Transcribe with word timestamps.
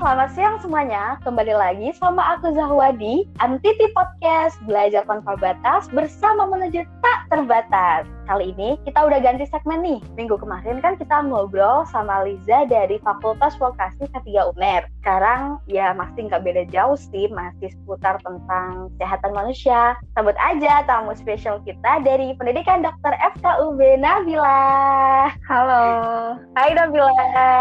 selamat 0.00 0.32
siang 0.32 0.56
semuanya. 0.64 1.20
Kembali 1.20 1.52
lagi 1.52 1.92
sama 2.00 2.24
aku 2.32 2.56
Zahwadi, 2.56 3.28
Antiti 3.36 3.84
Podcast, 3.92 4.56
belajar 4.64 5.04
tanpa 5.04 5.36
batas 5.36 5.92
bersama 5.92 6.48
menuju 6.48 6.88
tak 7.04 7.28
terbatas. 7.28 8.08
Kali 8.24 8.56
ini 8.56 8.80
kita 8.88 8.96
udah 8.96 9.20
ganti 9.20 9.44
segmen 9.52 9.84
nih. 9.84 10.00
Minggu 10.16 10.40
kemarin 10.40 10.80
kan 10.80 10.96
kita 10.96 11.20
ngobrol 11.28 11.84
sama 11.92 12.24
Liza 12.24 12.64
dari 12.72 12.96
Fakultas 13.04 13.52
Vokasi 13.60 14.08
K3 14.08 14.56
UNER. 14.56 14.88
Sekarang 15.04 15.60
ya 15.68 15.92
masih 15.92 16.32
nggak 16.32 16.48
beda 16.48 16.64
jauh 16.72 16.96
sih, 16.96 17.28
masih 17.28 17.68
seputar 17.68 18.16
tentang 18.24 18.88
kesehatan 18.96 19.36
manusia. 19.36 20.00
Sambut 20.16 20.38
aja 20.40 20.80
tamu 20.88 21.12
spesial 21.12 21.60
kita 21.68 22.00
dari 22.08 22.32
Pendidikan 22.40 22.80
Dokter 22.80 23.12
FKUB 23.36 24.00
Nabila. 24.00 25.28
Halo. 25.44 25.84
Hai 26.56 26.72
Nabila. 26.72 27.12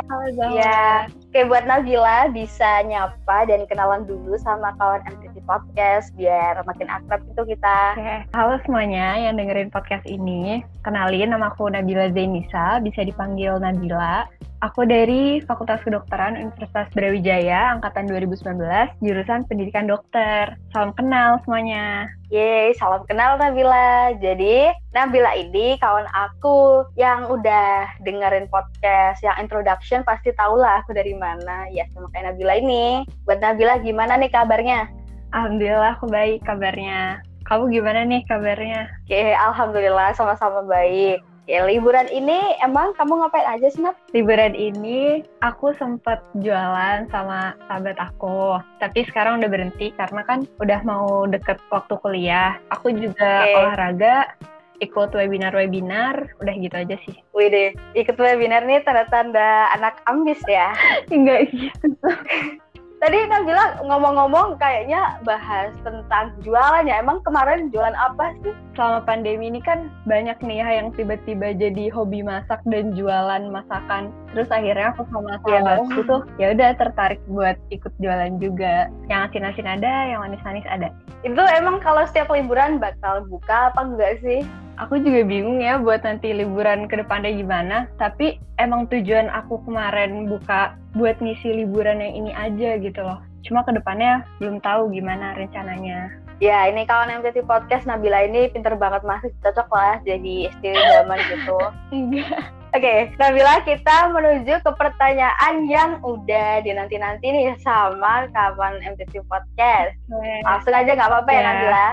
Halo 0.08 0.27
Zahwa. 0.40 0.55
Ya, 0.55 1.09
Oke, 1.30 1.46
buat 1.46 1.62
Nabila 1.70 2.26
bisa 2.34 2.82
nyapa 2.90 3.46
dan 3.46 3.62
kenalan 3.70 4.02
dulu 4.10 4.34
sama 4.42 4.74
kawan 4.82 5.06
MTV 5.06 5.46
Podcast 5.46 6.10
biar 6.18 6.58
makin 6.66 6.90
akrab 6.90 7.22
itu 7.22 7.54
kita. 7.54 7.94
Oke. 7.94 8.26
Halo 8.34 8.58
semuanya 8.66 9.14
yang 9.14 9.38
dengerin 9.38 9.70
podcast 9.70 10.10
ini. 10.10 10.66
Kenalin 10.82 11.30
nama 11.30 11.54
aku 11.54 11.70
Nabila 11.70 12.10
Zainisa, 12.18 12.82
bisa 12.82 13.05
dipanggil 13.05 13.62
Nabila. 13.62 14.26
Aku 14.59 14.84
dari 14.84 15.40
Fakultas 15.48 15.80
Kedokteran 15.88 16.36
Universitas 16.36 16.91
Brawijaya 16.91 17.80
angkatan 17.80 18.12
2019, 18.12 18.59
jurusan 18.99 19.48
Pendidikan 19.48 19.88
Dokter. 19.88 20.59
Salam 20.76 20.91
kenal 20.99 21.40
semuanya. 21.48 22.12
Yeay, 22.27 22.76
salam 22.76 23.08
kenal 23.08 23.40
Nabila. 23.40 24.12
Jadi, 24.20 24.68
Nabila 24.91 25.32
ini 25.40 25.80
kawan 25.80 26.12
aku 26.12 26.84
yang 26.99 27.32
udah 27.32 27.88
dengerin 28.04 28.52
podcast 28.52 29.23
yang 29.23 29.40
introduction 29.40 30.04
pasti 30.04 30.35
tau 30.35 30.60
lah 30.60 30.84
aku 30.84 30.91
dari 30.91 31.15
mana. 31.15 31.63
Ya, 31.71 31.87
sama 31.96 32.12
kayak 32.12 32.35
Nabila 32.35 32.60
ini. 32.60 33.07
Buat 33.24 33.40
Nabila 33.40 33.80
gimana 33.80 34.20
nih 34.20 34.27
kabarnya? 34.27 34.91
Alhamdulillah 35.32 35.96
aku 35.96 36.12
baik 36.12 36.43
kabarnya. 36.43 37.24
Kamu 37.48 37.71
gimana 37.71 38.04
nih 38.04 38.27
kabarnya? 38.27 38.91
Oke, 39.07 39.24
Alhamdulillah 39.40 40.12
sama-sama 40.20 40.68
baik. 40.68 41.24
Oke, 41.50 41.66
liburan 41.66 42.05
ini 42.14 42.62
emang 42.62 42.94
kamu 42.94 43.26
ngapain 43.26 43.58
aja 43.58 43.74
sih, 43.74 43.82
Nab? 43.82 43.98
Liburan 44.14 44.54
ini 44.54 45.26
aku 45.42 45.74
sempat 45.82 46.22
jualan 46.46 47.10
sama 47.10 47.58
sahabat 47.66 47.98
aku. 47.98 48.62
Tapi 48.78 49.02
sekarang 49.10 49.42
udah 49.42 49.50
berhenti 49.50 49.90
karena 49.98 50.22
kan 50.30 50.46
udah 50.62 50.86
mau 50.86 51.26
deket 51.26 51.58
waktu 51.74 51.98
kuliah. 52.05 52.54
Aku 52.70 52.94
juga 52.94 53.50
Oke. 53.50 53.66
olahraga, 53.66 54.38
ikut 54.77 55.10
webinar-webinar, 55.10 56.38
udah 56.38 56.54
gitu 56.54 56.76
aja 56.86 56.96
sih. 57.10 57.18
Wih 57.34 57.50
deh, 57.50 57.74
ikut 57.98 58.14
webinar 58.22 58.70
nih 58.70 58.86
tanda-tanda 58.86 59.74
anak 59.74 60.05
ambis 60.05 60.38
ya. 60.46 60.70
Enggak 61.10 61.50
gitu. 61.50 61.90
Tadi 63.00 63.16
Nabila 63.32 63.80
ngomong-ngomong 63.88 64.59
kayaknya 64.59 65.24
bahas 65.24 65.72
tentang 65.88 66.36
jualan 66.44 66.84
ya. 66.84 67.00
Emang 67.00 67.24
kemarin 67.24 67.72
jualan 67.72 67.96
apa 67.96 68.36
sih? 68.44 68.52
Selama 68.75 69.08
pandemi 69.08 69.47
ini 69.47 69.64
kan 69.64 69.88
banyak 70.03 70.36
nih 70.44 70.59
ya 70.59 70.68
yang 70.84 70.92
tiba-tiba 70.92 71.56
jadi 71.56 71.88
hobi 71.96 72.28
masak 72.28 72.59
dan 72.68 72.92
jualan 73.00 73.47
masakan. 73.47 74.12
Terus 74.36 74.52
akhirnya 74.52 74.92
aku 74.92 75.08
sama 75.16 75.40
Iya. 75.47 75.64
sahabatku 75.64 76.00
tuh 76.12 76.22
ya 76.44 76.52
udah 76.52 76.70
tertarik 76.75 77.24
buat 77.31 77.56
ikut 77.72 77.94
jualan 78.03 78.36
juga. 78.44 78.92
Yang 79.08 79.31
asin-asin 79.31 79.68
ada, 79.80 79.94
yang 80.12 80.20
manis-manis 80.20 80.68
ada. 80.68 80.92
Itu 81.24 81.40
emang 81.56 81.80
kalau 81.80 82.03
setiap 82.03 82.28
liburan 82.28 82.84
bakal 82.84 83.24
buka 83.31 83.72
apa 83.72 83.80
enggak 83.80 84.20
sih? 84.20 84.44
Aku 84.80 84.96
juga 84.96 85.28
bingung 85.28 85.59
ya 85.59 85.75
buat 85.75 86.08
nanti 86.08 86.31
liburan 86.31 86.88
ke 86.88 86.96
depannya 86.96 87.35
gimana. 87.35 87.91
Tapi 88.00 88.40
emang 88.56 88.88
tujuan 88.88 89.28
aku 89.28 89.59
kemarin 89.68 90.31
buka 90.31 90.80
buat 90.96 91.19
ngisi 91.19 91.52
liburan 91.52 92.00
yang 92.00 92.13
ini 92.24 92.31
aja 92.31 92.80
gitu 92.80 93.03
loh. 93.03 93.19
Cuma 93.44 93.68
ke 93.68 93.75
depannya 93.75 94.24
belum 94.40 94.63
tahu 94.63 94.88
gimana 94.96 95.36
rencananya. 95.36 96.16
Ya, 96.40 96.72
ini 96.72 96.88
kawan 96.88 97.12
MTT 97.20 97.44
Podcast 97.44 97.84
Nabila 97.84 98.24
ini 98.24 98.48
pinter 98.48 98.72
banget 98.80 99.03
masih 99.03 99.28
cocok 99.44 99.68
lah 99.68 100.00
jadi 100.08 100.48
istri 100.48 100.72
zaman 100.72 101.20
gitu. 101.28 101.59
Enggak. 102.00 102.48
Oke, 102.72 103.12
Nabila 103.20 103.59
kita 103.68 104.08
menuju 104.16 104.64
ke 104.64 104.72
pertanyaan 104.80 105.68
yang 105.68 106.00
udah 106.00 106.64
dinanti-nanti 106.64 107.28
nih 107.28 107.52
sama 107.59 108.32
kawan 108.32 108.80
MTT 108.80 109.28
Podcast. 109.28 110.00
Langsung 110.48 110.72
aja 110.72 110.96
nggak 110.96 111.09
apa-apa 111.12 111.32
ya 111.36 111.42
Ya. 111.44 111.48
Nabila. 111.52 111.88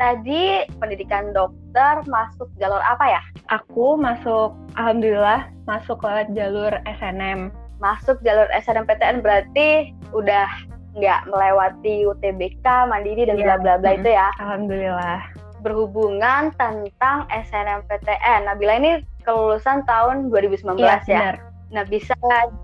Tadi 0.00 0.64
pendidikan 0.80 1.36
dokter 1.36 2.00
masuk 2.08 2.48
jalur 2.56 2.80
apa 2.80 3.04
ya? 3.04 3.20
Aku 3.52 4.00
masuk, 4.00 4.56
alhamdulillah, 4.80 5.44
masuk 5.68 6.00
lewat 6.00 6.32
jalur 6.32 6.72
SNM. 6.88 7.52
Masuk 7.84 8.16
jalur 8.24 8.48
SNMPTN 8.48 9.20
berarti 9.20 9.92
udah 10.16 10.48
nggak 10.96 11.28
melewati 11.28 12.08
UTBK, 12.08 12.64
Mandiri 12.88 13.28
dan 13.28 13.36
bla 13.36 13.60
Iya. 13.60 13.60
bla 13.60 13.74
bla 13.76 13.90
Mm-mm. 13.92 14.00
itu 14.00 14.08
ya. 14.08 14.28
Alhamdulillah. 14.40 15.20
Berhubungan 15.60 16.48
tentang 16.56 17.28
SNMPTN. 17.28 18.48
Nabila 18.48 18.80
ini 18.80 19.04
kelulusan 19.28 19.84
tahun 19.84 20.32
2019 20.32 20.80
Iya, 20.80 20.96
ya. 21.04 21.04
benar. 21.04 21.36
Nah, 21.70 21.84
bisa 21.84 22.16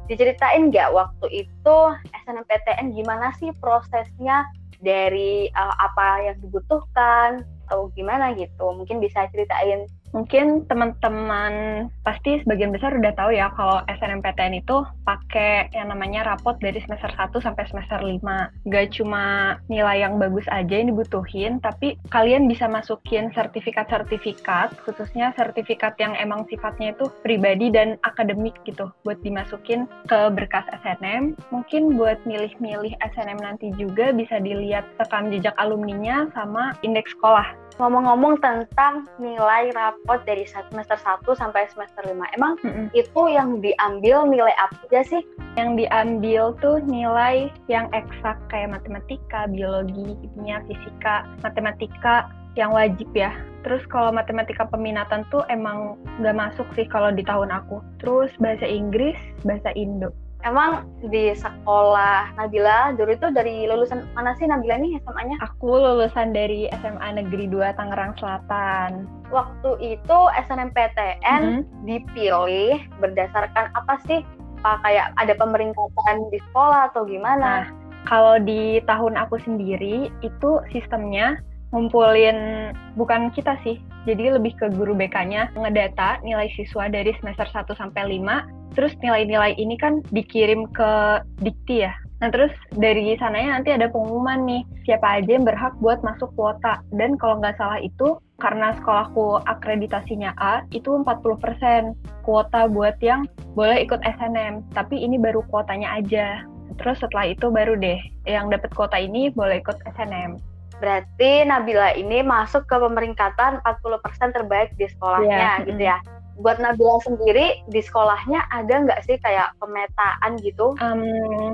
diceritain 0.09 0.73
nggak 0.73 0.89
waktu 0.91 1.45
itu 1.45 1.77
SNMPTN 2.25 2.97
gimana 2.97 3.31
sih 3.37 3.53
prosesnya 3.61 4.49
dari 4.81 5.49
uh, 5.53 5.75
apa 5.81 6.27
yang 6.31 6.37
dibutuhkan 6.41 7.45
atau 7.67 7.91
gimana 7.95 8.33
gitu? 8.37 8.71
Mungkin 8.73 9.03
bisa 9.03 9.27
ceritain. 9.31 9.89
Mungkin 10.17 10.65
teman-teman 10.65 11.87
pasti 12.01 12.41
sebagian 12.41 12.73
besar 12.73 12.97
udah 12.97 13.13
tahu 13.13 13.37
ya 13.37 13.53
kalau 13.53 13.85
SNMPTN 13.85 14.65
itu 14.65 14.81
pakai 15.05 15.69
yang 15.77 15.93
namanya 15.93 16.25
rapot 16.25 16.57
dari 16.57 16.81
semester 16.81 17.13
1 17.13 17.37
sampai 17.37 17.69
semester 17.69 18.01
5. 18.01 18.25
Gak 18.73 18.97
cuma 18.97 19.57
nilai 19.69 20.01
yang 20.09 20.17
bagus 20.17 20.49
aja 20.49 20.73
yang 20.73 20.89
dibutuhin, 20.97 21.61
tapi 21.61 22.01
kalian 22.09 22.49
bisa 22.49 22.65
masukin 22.65 23.29
sertifikat-sertifikat, 23.37 24.73
khususnya 24.89 25.37
sertifikat 25.37 26.01
yang 26.01 26.17
emang 26.17 26.49
sifatnya 26.49 26.97
itu 26.97 27.13
pribadi 27.21 27.69
dan 27.69 28.01
akademik 28.09 28.57
gitu, 28.65 28.89
buat 29.05 29.21
dimasukin 29.21 29.85
ke 30.09 30.33
berkas 30.33 30.65
SNM. 30.81 31.37
Mungkin 31.53 32.01
buat 32.01 32.25
milih-milih 32.25 32.97
SNM 33.05 33.37
nanti 33.37 33.69
juga 33.77 34.17
bisa 34.17 34.41
dilihat 34.41 34.89
rekam 34.97 35.29
jejak 35.29 35.53
alumninya 35.61 36.33
sama 36.33 36.73
indeks 36.81 37.13
sekolah. 37.13 37.45
Ngomong-ngomong 37.77 38.41
tentang 38.41 39.05
nilai 39.21 39.69
rapot 39.77 40.06
dari 40.25 40.47
semester 40.47 40.97
1 40.97 41.27
sampai 41.35 41.67
semester 41.75 42.03
5. 42.07 42.15
Emang 42.39 42.55
Mm-mm. 42.63 42.87
itu 42.95 43.23
yang 43.29 43.59
diambil 43.59 44.31
nilai 44.31 44.55
apa 44.57 44.79
aja 44.87 45.03
sih? 45.03 45.23
yang 45.57 45.75
diambil 45.75 46.53
tuh 46.61 46.85
nilai 46.85 47.49
yang 47.67 47.89
eksak 47.97 48.37
kayak 48.53 48.77
matematika, 48.77 49.49
biologi, 49.49 50.15
kimia, 50.21 50.61
fisika, 50.69 51.25
matematika 51.41 52.29
yang 52.55 52.73
wajib 52.77 53.09
ya. 53.17 53.33
Terus 53.65 53.83
kalau 53.91 54.13
matematika 54.13 54.69
peminatan 54.69 55.25
tuh 55.33 55.43
emang 55.49 55.97
nggak 56.21 56.37
masuk 56.37 56.69
sih 56.77 56.85
kalau 56.87 57.11
di 57.11 57.25
tahun 57.25 57.51
aku. 57.51 57.81
Terus 58.05 58.31
bahasa 58.39 58.69
Inggris, 58.69 59.17
bahasa 59.43 59.73
Indo. 59.75 60.13
Emang 60.47 60.87
di 61.03 61.35
sekolah 61.35 62.39
Nabila 62.39 62.95
dulu 62.95 63.19
itu 63.19 63.35
dari 63.35 63.67
lulusan 63.67 64.07
mana 64.15 64.31
sih 64.39 64.47
Nabila 64.47 64.79
nih 64.79 64.95
SMA-nya? 65.03 65.43
Aku 65.43 65.75
lulusan 65.75 66.31
dari 66.31 66.71
SMA 66.71 67.19
Negeri 67.19 67.51
2 67.51 67.75
Tangerang 67.75 68.15
Selatan. 68.15 69.11
Waktu 69.35 69.71
itu 69.83 70.19
SNMPTN 70.47 71.43
Mhm. 71.43 71.63
dipilih 71.83 72.79
berdasarkan 73.03 73.75
apa 73.75 73.99
sih? 74.07 74.23
Apa 74.63 74.79
kayak 74.87 75.19
ada 75.19 75.35
pemeringkatan 75.35 76.31
di 76.31 76.39
sekolah 76.51 76.95
atau 76.95 77.03
gimana? 77.03 77.67
Nah, 77.67 77.71
kalau 78.07 78.39
di 78.39 78.79
tahun 78.87 79.19
aku 79.19 79.43
sendiri 79.43 80.15
itu 80.23 80.51
sistemnya 80.71 81.43
ngumpulin 81.71 82.71
bukan 82.95 83.31
kita 83.35 83.59
sih. 83.67 83.81
Jadi 84.07 84.31
lebih 84.31 84.55
ke 84.55 84.71
guru 84.71 84.95
BK-nya 84.95 85.51
ngedata 85.59 86.23
nilai 86.23 86.47
siswa 86.55 86.87
dari 86.87 87.11
semester 87.19 87.47
1 87.51 87.75
sampai 87.75 88.23
5. 88.23 88.79
Terus 88.79 88.95
nilai-nilai 89.03 89.59
ini 89.59 89.75
kan 89.75 90.05
dikirim 90.15 90.71
ke 90.71 91.23
Dikti 91.43 91.83
ya. 91.83 91.95
Nah, 92.17 92.33
terus 92.33 92.49
dari 92.73 93.13
sananya 93.21 93.61
nanti 93.61 93.77
ada 93.77 93.93
pengumuman 93.93 94.49
nih, 94.49 94.63
siapa 94.89 95.21
aja 95.21 95.37
yang 95.37 95.45
berhak 95.45 95.77
buat 95.85 96.01
masuk 96.01 96.33
kuota. 96.33 96.81
Dan 96.97 97.21
kalau 97.21 97.45
nggak 97.45 97.61
salah 97.61 97.77
itu, 97.77 98.17
karena 98.41 98.73
sekolahku 98.81 99.45
akreditasinya 99.45 100.33
A, 100.41 100.65
itu 100.73 100.97
40% 100.97 101.93
kuota 102.25 102.73
buat 102.73 102.97
yang 103.05 103.29
boleh 103.53 103.85
ikut 103.85 104.01
SNM. 104.01 104.65
Tapi 104.73 104.97
ini 104.97 105.21
baru 105.21 105.45
kuotanya 105.53 106.01
aja. 106.01 106.41
Terus 106.81 107.05
setelah 107.05 107.29
itu 107.29 107.53
baru 107.53 107.77
deh, 107.77 108.01
yang 108.25 108.49
dapat 108.49 108.73
kuota 108.73 108.97
ini 108.97 109.29
boleh 109.33 109.61
ikut 109.61 109.77
SNM. 109.85 110.41
Berarti 110.77 111.43
Nabila 111.43 111.93
ini 111.93 112.21
masuk 112.21 112.69
ke 112.69 112.77
pemeringkatan 112.77 113.65
40% 113.65 114.33
terbaik 114.33 114.71
di 114.77 114.87
sekolahnya 114.87 115.63
Iya, 115.63 115.67
gitu 115.67 115.83
ya. 115.83 115.99
Buat 116.37 116.61
Nabila 116.61 117.01
sendiri 117.01 117.65
di 117.65 117.81
sekolahnya 117.81 118.45
ada 118.53 118.85
nggak 118.85 119.09
sih 119.09 119.17
kayak 119.17 119.57
pemetaan 119.57 120.37
gitu? 120.45 120.77
Em, 120.79 121.01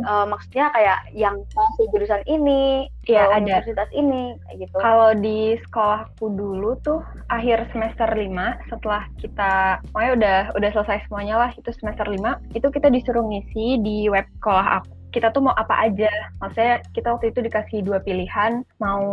Eh, 0.03 0.27
maksudnya 0.27 0.75
kayak 0.75 1.15
yang 1.15 1.39
masuk 1.55 1.87
jurusan 1.95 2.19
ini, 2.27 2.91
ke 3.07 3.15
ada. 3.15 3.39
universitas 3.39 3.87
ini, 3.95 4.35
kayak 4.43 4.67
gitu. 4.67 4.75
Kalau 4.83 5.15
di 5.15 5.55
sekolahku 5.63 6.27
dulu 6.35 6.75
tuh 6.83 6.99
akhir 7.31 7.71
semester 7.71 8.11
5 8.11 8.59
setelah 8.67 9.07
kita 9.23 9.79
pokoknya 9.95 10.13
udah 10.19 10.39
udah 10.59 10.71
selesai 10.75 11.07
semuanya 11.07 11.39
lah 11.39 11.51
itu 11.55 11.71
semester 11.71 12.05
5 12.05 12.43
itu 12.51 12.67
kita 12.67 12.91
disuruh 12.91 13.23
ngisi 13.23 13.79
di 13.79 14.11
web 14.11 14.27
sekolah 14.37 14.83
aku 14.83 14.93
kita 15.13 15.31
tuh 15.31 15.45
mau 15.45 15.55
apa 15.55 15.87
aja. 15.87 16.11
Maksudnya 16.41 16.81
kita 16.97 17.13
waktu 17.15 17.31
itu 17.31 17.41
dikasih 17.45 17.79
dua 17.85 18.01
pilihan 18.01 18.65
mau 18.81 19.05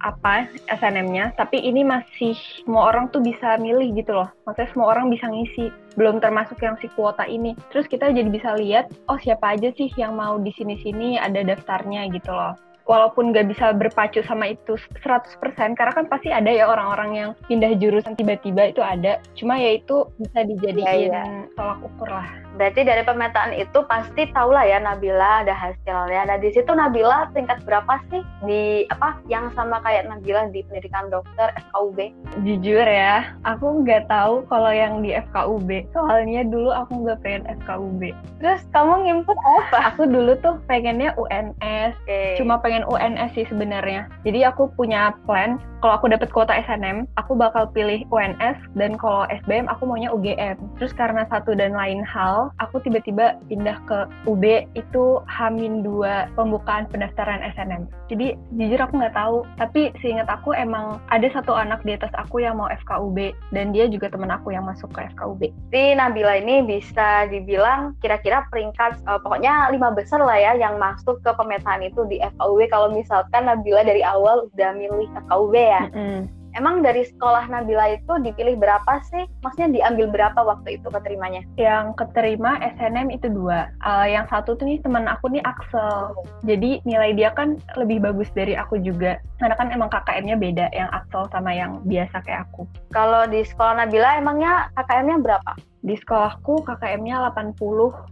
apa 0.00 0.48
SNM-nya, 0.72 1.36
tapi 1.36 1.60
ini 1.60 1.84
masih 1.84 2.34
semua 2.64 2.90
orang 2.90 3.12
tuh 3.12 3.20
bisa 3.20 3.60
milih 3.60 3.92
gitu 3.94 4.16
loh. 4.16 4.32
Maksudnya 4.48 4.70
semua 4.72 4.86
orang 4.96 5.12
bisa 5.12 5.28
ngisi, 5.28 5.68
belum 5.94 6.18
termasuk 6.18 6.58
yang 6.64 6.74
si 6.80 6.88
kuota 6.96 7.28
ini. 7.28 7.52
Terus 7.70 7.86
kita 7.86 8.10
jadi 8.10 8.26
bisa 8.32 8.56
lihat, 8.56 8.88
oh 9.06 9.20
siapa 9.20 9.54
aja 9.54 9.70
sih 9.76 9.92
yang 10.00 10.16
mau 10.16 10.40
di 10.40 10.50
sini-sini 10.56 11.20
ada 11.20 11.44
daftarnya 11.44 12.08
gitu 12.10 12.32
loh 12.32 12.71
walaupun 12.92 13.32
nggak 13.32 13.48
bisa 13.48 13.72
berpacu 13.72 14.20
sama 14.28 14.52
itu 14.52 14.76
100% 15.00 15.40
karena 15.72 15.92
kan 15.96 16.04
pasti 16.12 16.28
ada 16.28 16.52
ya 16.52 16.68
orang-orang 16.68 17.10
yang 17.16 17.30
pindah 17.48 17.72
jurusan 17.80 18.12
tiba-tiba 18.12 18.68
itu 18.68 18.84
ada 18.84 19.16
cuma 19.32 19.56
ya 19.56 19.80
itu 19.80 20.04
bisa 20.20 20.44
dijadiin 20.44 21.08
ya, 21.08 21.24
ya. 21.24 21.24
tolak 21.56 21.80
ukur 21.80 22.12
lah 22.12 22.28
Berarti 22.52 22.84
dari 22.84 23.00
pemetaan 23.04 23.56
itu 23.56 23.80
pasti 23.88 24.28
tahu 24.36 24.52
lah 24.52 24.68
ya 24.68 24.76
Nabila 24.76 25.44
ada 25.44 25.56
hasilnya. 25.56 26.28
Nah 26.28 26.36
di 26.36 26.52
situ 26.52 26.68
Nabila 26.68 27.32
tingkat 27.32 27.64
berapa 27.64 27.96
sih 28.12 28.20
di 28.44 28.84
apa 28.92 29.16
yang 29.28 29.48
sama 29.56 29.80
kayak 29.80 30.08
Nabila 30.08 30.52
di 30.52 30.60
pendidikan 30.68 31.08
dokter 31.08 31.48
FKUB? 31.68 32.12
Jujur 32.44 32.84
ya, 32.84 33.32
aku 33.48 33.84
nggak 33.84 34.04
tahu 34.12 34.44
kalau 34.52 34.68
yang 34.68 35.00
di 35.00 35.16
FKUB. 35.32 35.88
Soalnya 35.96 36.44
dulu 36.44 36.70
aku 36.72 36.92
nggak 37.08 37.20
pengen 37.24 37.44
FKUB. 37.64 38.12
Terus 38.44 38.60
kamu 38.76 39.08
ngimput 39.08 39.38
apa? 39.40 39.78
Aku 39.94 40.04
dulu 40.04 40.36
tuh 40.44 40.60
pengennya 40.68 41.16
UNS. 41.16 41.96
Okay. 42.04 42.36
Cuma 42.36 42.60
pengen 42.60 42.81
UNS 42.86 43.34
sih 43.34 43.46
sebenarnya. 43.48 44.10
Jadi 44.26 44.46
aku 44.46 44.70
punya 44.74 45.14
plan 45.26 45.58
kalau 45.82 45.98
aku 45.98 46.14
dapat 46.14 46.30
kuota 46.30 46.54
SNM, 46.62 47.10
aku 47.18 47.34
bakal 47.34 47.66
pilih 47.74 48.06
UNS 48.14 48.54
dan 48.78 48.94
kalau 48.94 49.26
SBM 49.26 49.66
aku 49.66 49.82
maunya 49.82 50.14
UGM. 50.14 50.54
Terus 50.78 50.94
karena 50.94 51.26
satu 51.26 51.58
dan 51.58 51.74
lain 51.74 52.06
hal, 52.06 52.54
aku 52.62 52.78
tiba-tiba 52.86 53.42
pindah 53.50 53.74
ke 53.90 54.06
UB 54.30 54.70
itu 54.78 55.04
Hamin 55.26 55.82
dua 55.82 56.30
pembukaan 56.38 56.86
pendaftaran 56.86 57.42
SNM. 57.58 57.90
Jadi 58.06 58.38
jujur 58.54 58.78
aku 58.78 58.94
nggak 59.02 59.18
tahu, 59.18 59.42
tapi 59.58 59.90
seingat 59.98 60.30
aku 60.30 60.54
emang 60.54 61.02
ada 61.10 61.26
satu 61.34 61.50
anak 61.50 61.82
di 61.82 61.98
atas 61.98 62.14
aku 62.14 62.38
yang 62.38 62.62
mau 62.62 62.70
FKUB 62.70 63.34
dan 63.50 63.74
dia 63.74 63.90
juga 63.90 64.06
teman 64.06 64.30
aku 64.30 64.54
yang 64.54 64.62
masuk 64.62 64.86
ke 64.94 65.02
FKUB. 65.18 65.50
Jadi 65.74 65.98
Nabila 65.98 66.38
ini 66.38 66.62
bisa 66.62 67.26
dibilang 67.26 67.98
kira-kira 67.98 68.46
peringkat 68.54 69.02
uh, 69.10 69.18
pokoknya 69.18 69.74
lima 69.74 69.90
besar 69.90 70.22
lah 70.22 70.38
ya 70.38 70.54
yang 70.54 70.78
masuk 70.78 71.18
ke 71.26 71.30
pemetaan 71.34 71.82
itu 71.82 72.06
di 72.06 72.22
FKUB 72.22 72.61
kalau 72.68 72.90
misalkan 72.92 73.46
Nabila 73.48 73.82
dari 73.86 74.02
awal 74.04 74.50
udah 74.52 74.70
milih 74.76 75.08
FKUB 75.26 75.54
ya. 75.54 75.82
Mm 75.90 75.94
-hmm. 75.94 76.42
Emang 76.52 76.84
dari 76.84 77.08
sekolah 77.08 77.48
Nabila 77.48 77.96
itu 77.96 78.12
dipilih 78.20 78.60
berapa 78.60 79.00
sih? 79.08 79.24
Maksudnya 79.40 79.72
diambil 79.72 80.12
berapa 80.12 80.36
waktu 80.36 80.76
itu 80.76 80.84
keterimanya? 80.92 81.40
Yang 81.56 81.96
keterima 81.96 82.60
SNM 82.76 83.08
itu 83.08 83.32
dua. 83.32 83.72
Uh, 83.80 84.04
yang 84.04 84.28
satu 84.28 84.52
tuh 84.52 84.68
nih 84.68 84.76
teman 84.84 85.08
aku 85.08 85.32
nih 85.32 85.40
Axel. 85.48 86.12
Jadi 86.44 86.84
nilai 86.84 87.16
dia 87.16 87.32
kan 87.32 87.56
lebih 87.80 88.04
bagus 88.04 88.28
dari 88.36 88.52
aku 88.52 88.76
juga. 88.84 89.16
Karena 89.40 89.56
kan 89.56 89.72
emang 89.72 89.88
KKM-nya 89.88 90.36
beda, 90.36 90.66
yang 90.76 90.92
Axel 90.92 91.24
sama 91.32 91.56
yang 91.56 91.80
biasa 91.88 92.20
kayak 92.20 92.44
aku. 92.52 92.68
Kalau 92.92 93.24
di 93.24 93.40
sekolah 93.48 93.80
Nabila 93.80 94.20
emangnya 94.20 94.68
KKM-nya 94.76 95.24
berapa? 95.24 95.52
Di 95.82 95.98
sekolahku 95.98 96.62
KKM-nya 96.62 97.34
80 97.34 97.58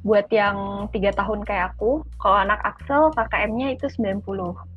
buat 0.02 0.26
yang 0.34 0.90
tiga 0.90 1.14
tahun 1.14 1.46
kayak 1.46 1.78
aku. 1.78 2.02
Kalau 2.18 2.36
anak 2.42 2.58
Axel 2.66 3.14
KKM-nya 3.14 3.78
itu 3.78 3.86
90. 3.86 4.26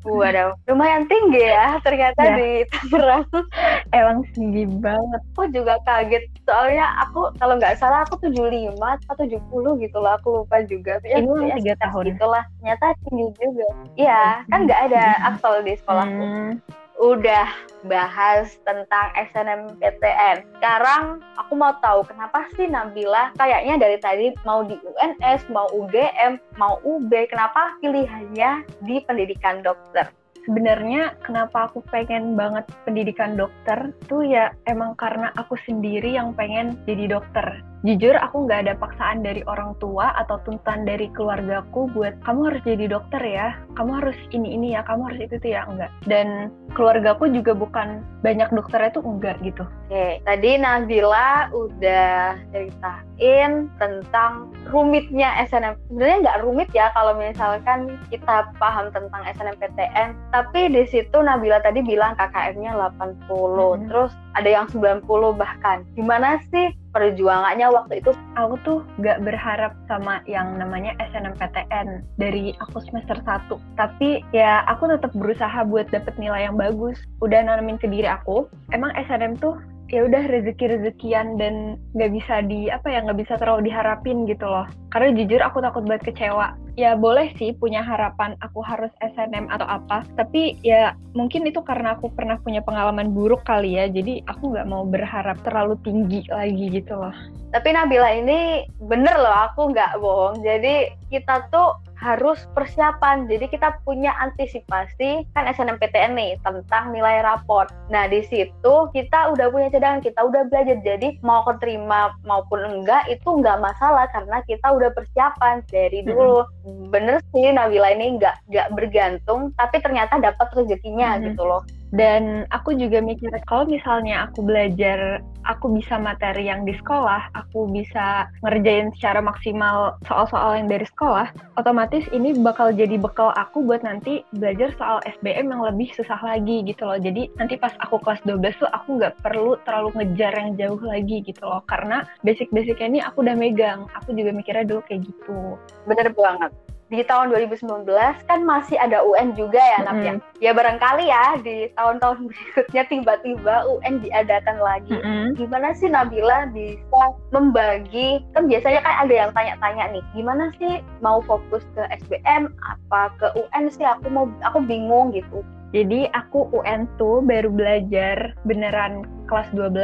Waduh, 0.05 0.53
lumayan 0.69 1.09
tinggi 1.09 1.41
ya 1.41 1.81
ternyata 1.81 2.21
ya. 2.21 2.35
di 2.37 2.51
Tangerang. 2.69 3.25
Emang 3.97 4.21
tinggi 4.37 4.63
banget. 4.77 5.21
Aku 5.33 5.49
juga 5.49 5.81
kaget 5.89 6.29
soalnya 6.45 6.85
aku 7.01 7.33
kalau 7.41 7.57
nggak 7.57 7.81
salah 7.81 8.05
aku 8.05 8.21
75 8.21 8.77
atau 9.09 9.25
70 9.25 9.83
gitu 9.83 9.97
loh 9.97 10.13
aku 10.13 10.27
lupa 10.45 10.61
juga. 10.69 11.01
Ya, 11.01 11.17
Ini 11.17 11.49
ya, 11.49 11.55
tiga 11.57 11.73
tahun. 11.89 12.13
Itulah 12.13 12.45
ternyata 12.61 12.85
tinggi 13.09 13.25
juga. 13.41 13.67
Iya, 13.97 14.45
kan 14.53 14.59
nggak 14.69 14.81
ada 14.93 15.03
Axel 15.33 15.65
di 15.65 15.73
sekolahku. 15.81 16.21
Hmm 16.21 16.82
udah 17.01 17.47
bahas 17.89 18.53
tentang 18.63 19.07
SNMPTN. 19.33 20.45
Sekarang 20.57 21.19
aku 21.35 21.53
mau 21.57 21.73
tahu 21.81 22.05
kenapa 22.05 22.47
sih 22.55 22.69
Nabila 22.69 23.33
kayaknya 23.35 23.75
dari 23.81 23.97
tadi 23.99 24.27
mau 24.45 24.61
di 24.63 24.77
UNS, 24.77 25.49
mau 25.49 25.67
UGM, 25.73 26.37
mau 26.55 26.77
UB, 26.85 27.11
kenapa 27.27 27.75
pilihannya 27.81 28.63
di 28.85 29.01
pendidikan 29.03 29.65
dokter? 29.65 30.09
sebenarnya 30.43 31.15
kenapa 31.23 31.71
aku 31.71 31.79
pengen 31.87 32.35
banget 32.35 32.67
pendidikan 32.83 33.39
dokter 33.39 33.95
tuh 34.11 34.27
ya 34.27 34.51
emang 34.67 34.91
karena 34.99 35.31
aku 35.39 35.55
sendiri 35.63 36.11
yang 36.11 36.35
pengen 36.35 36.75
jadi 36.83 37.15
dokter 37.15 37.63
jujur 37.83 38.15
aku 38.15 38.47
nggak 38.47 38.63
ada 38.63 38.74
paksaan 38.80 39.27
dari 39.27 39.44
orang 39.44 39.75
tua 39.83 40.15
atau 40.15 40.39
tuntutan 40.47 40.88
dari 40.88 41.12
keluargaku 41.12 41.91
buat 41.91 42.15
kamu 42.24 42.41
harus 42.47 42.62
jadi 42.63 42.85
dokter 42.88 43.19
ya 43.19 43.59
kamu 43.75 43.91
harus 44.00 44.18
ini 44.31 44.56
ini 44.56 44.68
ya 44.71 44.88
kamu 44.88 45.12
harus 45.12 45.19
itu 45.27 45.35
tuh 45.44 45.51
ya. 45.51 45.68
Enggak 45.68 45.91
dan 46.07 46.47
keluargaku 46.80 47.27
juga 47.30 47.51
bukan 47.51 48.00
banyak 48.24 48.47
dokternya 48.56 48.95
tuh 48.95 49.03
enggak 49.03 49.35
gitu. 49.44 49.68
Oke 49.91 50.24
tadi 50.24 50.56
Nabila 50.56 51.51
udah 51.51 52.39
ceritain 52.56 53.68
tentang 53.75 54.56
rumitnya 54.71 55.44
SNM 55.44 55.75
sebenarnya 55.91 56.18
nggak 56.24 56.39
rumit 56.47 56.69
ya 56.71 56.88
kalau 56.95 57.19
misalkan 57.19 58.00
kita 58.07 58.47
paham 58.63 58.95
tentang 58.95 59.21
SNMPTN 59.27 60.15
tapi 60.31 60.71
di 60.71 60.88
situ 60.88 61.19
Nabila 61.19 61.59
tadi 61.59 61.83
bilang 61.83 62.15
KKM-nya 62.15 62.79
80 62.95 63.27
hmm. 63.27 63.91
terus 63.91 64.15
ada 64.39 64.47
yang 64.50 64.65
90 64.71 65.03
bahkan. 65.36 65.83
Gimana 66.00 66.39
sih 66.47 66.71
perjuangannya 66.93 67.67
waktu 67.73 67.99
itu. 67.99 68.13
Aku 68.37 68.55
tuh 68.63 68.79
gak 69.01 69.19
berharap 69.25 69.73
sama 69.89 70.21
yang 70.29 70.55
namanya 70.55 70.93
SNMPTN 71.01 72.05
dari 72.21 72.53
aku 72.61 72.79
semester 72.85 73.17
1 73.25 73.49
tapi 73.75 74.21
ya 74.31 74.61
aku 74.69 74.87
tetap 74.87 75.11
berusaha 75.17 75.65
buat 75.65 75.89
dapet 75.89 76.13
nilai 76.21 76.47
yang 76.47 76.55
bagus. 76.55 76.95
Udah 77.19 77.41
nanamin 77.41 77.81
ke 77.81 77.89
diri 77.89 78.07
aku. 78.07 78.47
Emang 78.71 78.93
SNM 78.93 79.41
tuh 79.41 79.57
ya 79.93 80.09
udah 80.09 80.25
rezeki 80.25 80.73
rezekian 80.73 81.37
dan 81.37 81.77
nggak 81.93 82.11
bisa 82.17 82.41
di 82.49 82.73
apa 82.73 82.89
ya 82.89 83.05
nggak 83.05 83.21
bisa 83.21 83.37
terlalu 83.37 83.69
diharapin 83.69 84.25
gitu 84.25 84.49
loh. 84.49 84.65
Karena 84.89 85.13
jujur 85.13 85.37
aku 85.45 85.61
takut 85.61 85.85
banget 85.85 86.09
kecewa. 86.09 86.57
Ya 86.73 86.97
boleh 86.97 87.29
sih 87.37 87.53
punya 87.53 87.85
harapan 87.85 88.33
aku 88.41 88.65
harus 88.65 88.89
SNM 88.97 89.45
atau 89.53 89.69
apa 89.69 90.01
tapi 90.17 90.57
ya 90.65 90.97
mungkin 91.13 91.45
itu 91.45 91.61
karena 91.61 91.93
aku 91.93 92.09
pernah 92.09 92.41
punya 92.41 92.65
pengalaman 92.65 93.13
buruk 93.13 93.45
kali 93.45 93.77
ya 93.77 93.85
jadi 93.85 94.25
aku 94.25 94.57
nggak 94.57 94.65
mau 94.65 94.81
berharap 94.81 95.37
terlalu 95.45 95.77
tinggi 95.85 96.25
lagi 96.33 96.73
gitu 96.73 96.97
loh. 96.97 97.13
Tapi 97.53 97.69
Nabila 97.69 98.09
ini 98.09 98.65
bener 98.81 99.13
loh 99.21 99.53
aku 99.53 99.69
nggak 99.69 100.01
bohong. 100.01 100.41
Jadi 100.41 100.89
kita 101.13 101.45
tuh 101.53 101.77
harus 102.03 102.43
persiapan. 102.51 103.31
Jadi 103.31 103.48
kita 103.48 103.79
punya 103.88 104.12
antisipasi 104.19 105.24
kan 105.31 105.48
SNMPTN 105.48 106.19
nih 106.19 106.36
tentang 106.43 106.91
nilai 106.91 107.24
raport. 107.24 107.72
Nah 107.88 108.12
di 108.12 108.19
situ 108.27 108.74
kita 108.91 109.31
udah 109.31 109.48
punya 109.48 109.72
cadangan, 109.72 110.03
kita 110.03 110.19
udah 110.19 110.43
belajar. 110.51 110.77
Jadi 110.83 111.24
mau 111.24 111.48
keterima 111.48 112.12
maupun 112.27 112.60
enggak 112.60 113.07
itu 113.07 113.25
enggak 113.31 113.63
masalah 113.63 114.12
karena 114.12 114.43
kita 114.43 114.67
udah 114.67 114.91
persiapan 114.91 115.63
dari 115.72 116.03
dulu. 116.03 116.43
Hmm. 116.67 116.91
Bener 116.91 117.24
sih 117.31 117.48
Nabila 117.55 117.95
ini 117.95 118.19
enggak 118.19 118.43
enggak 118.51 118.67
bergantung, 118.75 119.55
tapi 119.55 119.79
ternyata 119.79 120.19
dapat 120.19 120.51
rezekinya 120.51 121.15
hmm. 121.15 121.31
gitu 121.31 121.48
loh 121.48 121.63
dan 121.93 122.50
aku 122.50 122.73
juga 122.73 123.00
mikir 123.00 123.29
kalau 123.45 123.69
misalnya 123.69 124.25
aku 124.25 124.41
belajar 124.41 125.21
aku 125.45 125.69
bisa 125.77 126.01
materi 126.01 126.50
yang 126.50 126.65
di 126.65 126.73
sekolah 126.73 127.29
aku 127.38 127.69
bisa 127.69 128.25
ngerjain 128.41 128.89
secara 128.97 129.21
maksimal 129.21 129.95
soal-soal 130.09 130.57
yang 130.57 130.67
dari 130.67 130.89
sekolah 130.89 131.29
otomatis 131.62 132.01
ini 132.09 132.33
bakal 132.33 132.73
jadi 132.73 132.97
bekal 132.97 133.29
aku 133.38 133.62
buat 133.62 133.85
nanti 133.85 134.25
belajar 134.33 134.73
soal 134.75 134.97
SBM 135.05 135.53
yang 135.53 135.62
lebih 135.62 135.93
susah 135.93 136.17
lagi 136.19 136.65
gitu 136.65 136.83
loh. 136.88 136.97
Jadi 136.97 137.29
nanti 137.38 137.55
pas 137.59 137.73
aku 137.79 138.01
kelas 138.01 138.21
12 138.25 138.62
tuh 138.62 138.69
aku 138.71 138.97
nggak 138.97 139.21
perlu 139.21 139.59
terlalu 139.67 139.89
ngejar 140.01 140.33
yang 140.33 140.57
jauh 140.57 140.81
lagi 140.81 141.21
gitu 141.21 141.43
loh. 141.45 141.62
Karena 141.69 142.01
basic-basicnya 142.25 142.88
ini 142.89 143.00
aku 143.05 143.21
udah 143.21 143.35
megang. 143.38 143.85
Aku 144.01 144.15
juga 144.17 144.33
mikirnya 144.33 144.65
dulu 144.65 144.81
kayak 144.89 145.05
gitu. 145.05 145.57
Bener 145.85 146.09
banget 146.15 146.51
di 146.93 147.01
tahun 147.09 147.33
2019 147.33 147.89
kan 148.29 148.39
masih 148.45 148.77
ada 148.77 149.01
UN 149.01 149.33
juga 149.33 149.57
ya 149.57 149.81
Nap 149.81 149.97
mm 149.97 150.05
-hmm. 150.05 150.05
ya. 150.05 150.13
Ya 150.45 150.51
barangkali 150.53 151.05
ya 151.09 151.25
di 151.41 151.65
tahun-tahun 151.73 152.17
berikutnya 152.29 152.83
tiba-tiba 152.85 153.55
UN 153.65 153.97
diadakan 154.05 154.62
lagi. 154.62 154.93
Mm 154.93 155.01
-hmm. 155.01 155.25
Gimana 155.33 155.73
sih 155.73 155.89
Nabila 155.89 156.53
bisa 156.53 157.01
membagi 157.33 158.21
kan 158.38 158.45
biasanya 158.45 158.85
kan 158.85 159.09
ada 159.09 159.13
yang 159.25 159.31
tanya-tanya 159.33 159.83
nih, 159.97 160.03
gimana 160.13 160.53
sih 160.62 160.85
mau 161.01 161.25
fokus 161.25 161.65
ke 161.73 161.81
SBM 162.05 162.53
apa 162.62 163.09
ke 163.17 163.27
UN 163.33 163.73
sih 163.73 163.81
aku 163.81 164.05
mau 164.13 164.29
aku 164.45 164.62
bingung 164.62 165.09
gitu. 165.17 165.41
Jadi 165.73 166.05
aku 166.13 166.53
UN 166.53 166.85
tuh 167.01 167.25
baru 167.25 167.50
belajar 167.50 168.38
beneran 168.45 169.09
kelas 169.27 169.48
12 169.56 169.75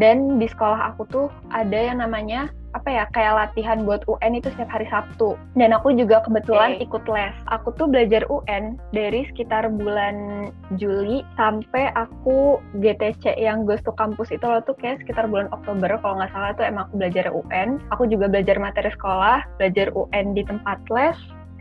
dan 0.00 0.38
di 0.38 0.46
sekolah 0.50 0.94
aku 0.94 1.02
tuh 1.08 1.26
ada 1.50 1.76
yang 1.76 2.02
namanya 2.02 2.50
apa 2.76 2.88
ya 2.92 3.04
kayak 3.16 3.34
latihan 3.34 3.80
buat 3.88 4.04
UN 4.04 4.36
itu 4.36 4.52
setiap 4.52 4.68
hari 4.68 4.84
Sabtu 4.92 5.40
dan 5.56 5.72
aku 5.72 5.96
juga 5.96 6.20
kebetulan 6.20 6.76
okay. 6.76 6.84
ikut 6.84 7.04
les 7.08 7.32
aku 7.48 7.72
tuh 7.80 7.88
belajar 7.88 8.28
UN 8.28 8.76
dari 8.92 9.24
sekitar 9.32 9.72
bulan 9.72 10.48
Juli 10.76 11.24
sampai 11.40 11.88
aku 11.96 12.60
GTC 12.76 13.40
yang 13.40 13.64
Ghost 13.64 13.88
to 13.88 13.92
Campus 13.96 14.28
itu 14.28 14.44
loh 14.44 14.60
tuh 14.60 14.76
kayak 14.76 15.00
sekitar 15.00 15.24
bulan 15.32 15.48
Oktober 15.48 15.88
kalau 16.04 16.20
nggak 16.20 16.32
salah 16.36 16.52
tuh 16.54 16.68
emang 16.68 16.92
aku 16.92 17.00
belajar 17.00 17.26
UN 17.32 17.80
aku 17.88 18.04
juga 18.04 18.28
belajar 18.28 18.60
materi 18.60 18.92
sekolah 18.92 19.48
belajar 19.56 19.88
UN 19.96 20.36
di 20.36 20.44
tempat 20.44 20.78
les 20.92 21.16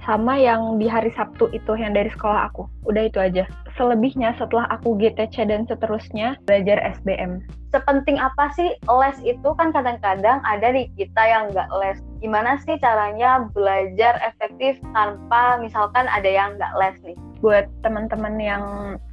sama 0.06 0.40
yang 0.40 0.80
di 0.80 0.88
hari 0.88 1.12
Sabtu 1.12 1.52
itu 1.52 1.76
yang 1.76 1.92
dari 1.92 2.08
sekolah 2.08 2.48
aku. 2.48 2.64
Udah 2.88 3.12
itu 3.12 3.20
aja. 3.20 3.44
Selebihnya 3.78 4.34
setelah 4.42 4.66
aku 4.74 4.98
GTC 4.98 5.54
dan 5.54 5.70
seterusnya 5.70 6.34
belajar 6.50 6.82
SBM. 6.98 7.46
Sepenting 7.70 8.18
apa 8.18 8.50
sih 8.58 8.74
les 8.90 9.18
itu 9.22 9.50
kan 9.54 9.70
kadang-kadang 9.70 10.42
ada 10.42 10.74
di 10.74 10.90
kita 10.98 11.22
yang 11.22 11.54
nggak 11.54 11.70
les. 11.78 12.02
Gimana 12.18 12.58
sih 12.66 12.74
caranya 12.82 13.46
belajar 13.54 14.18
efektif 14.26 14.82
tanpa 14.98 15.62
misalkan 15.62 16.10
ada 16.10 16.26
yang 16.26 16.58
nggak 16.58 16.74
les 16.82 16.98
nih? 17.06 17.18
Buat 17.38 17.70
teman-teman 17.86 18.42
yang 18.42 18.64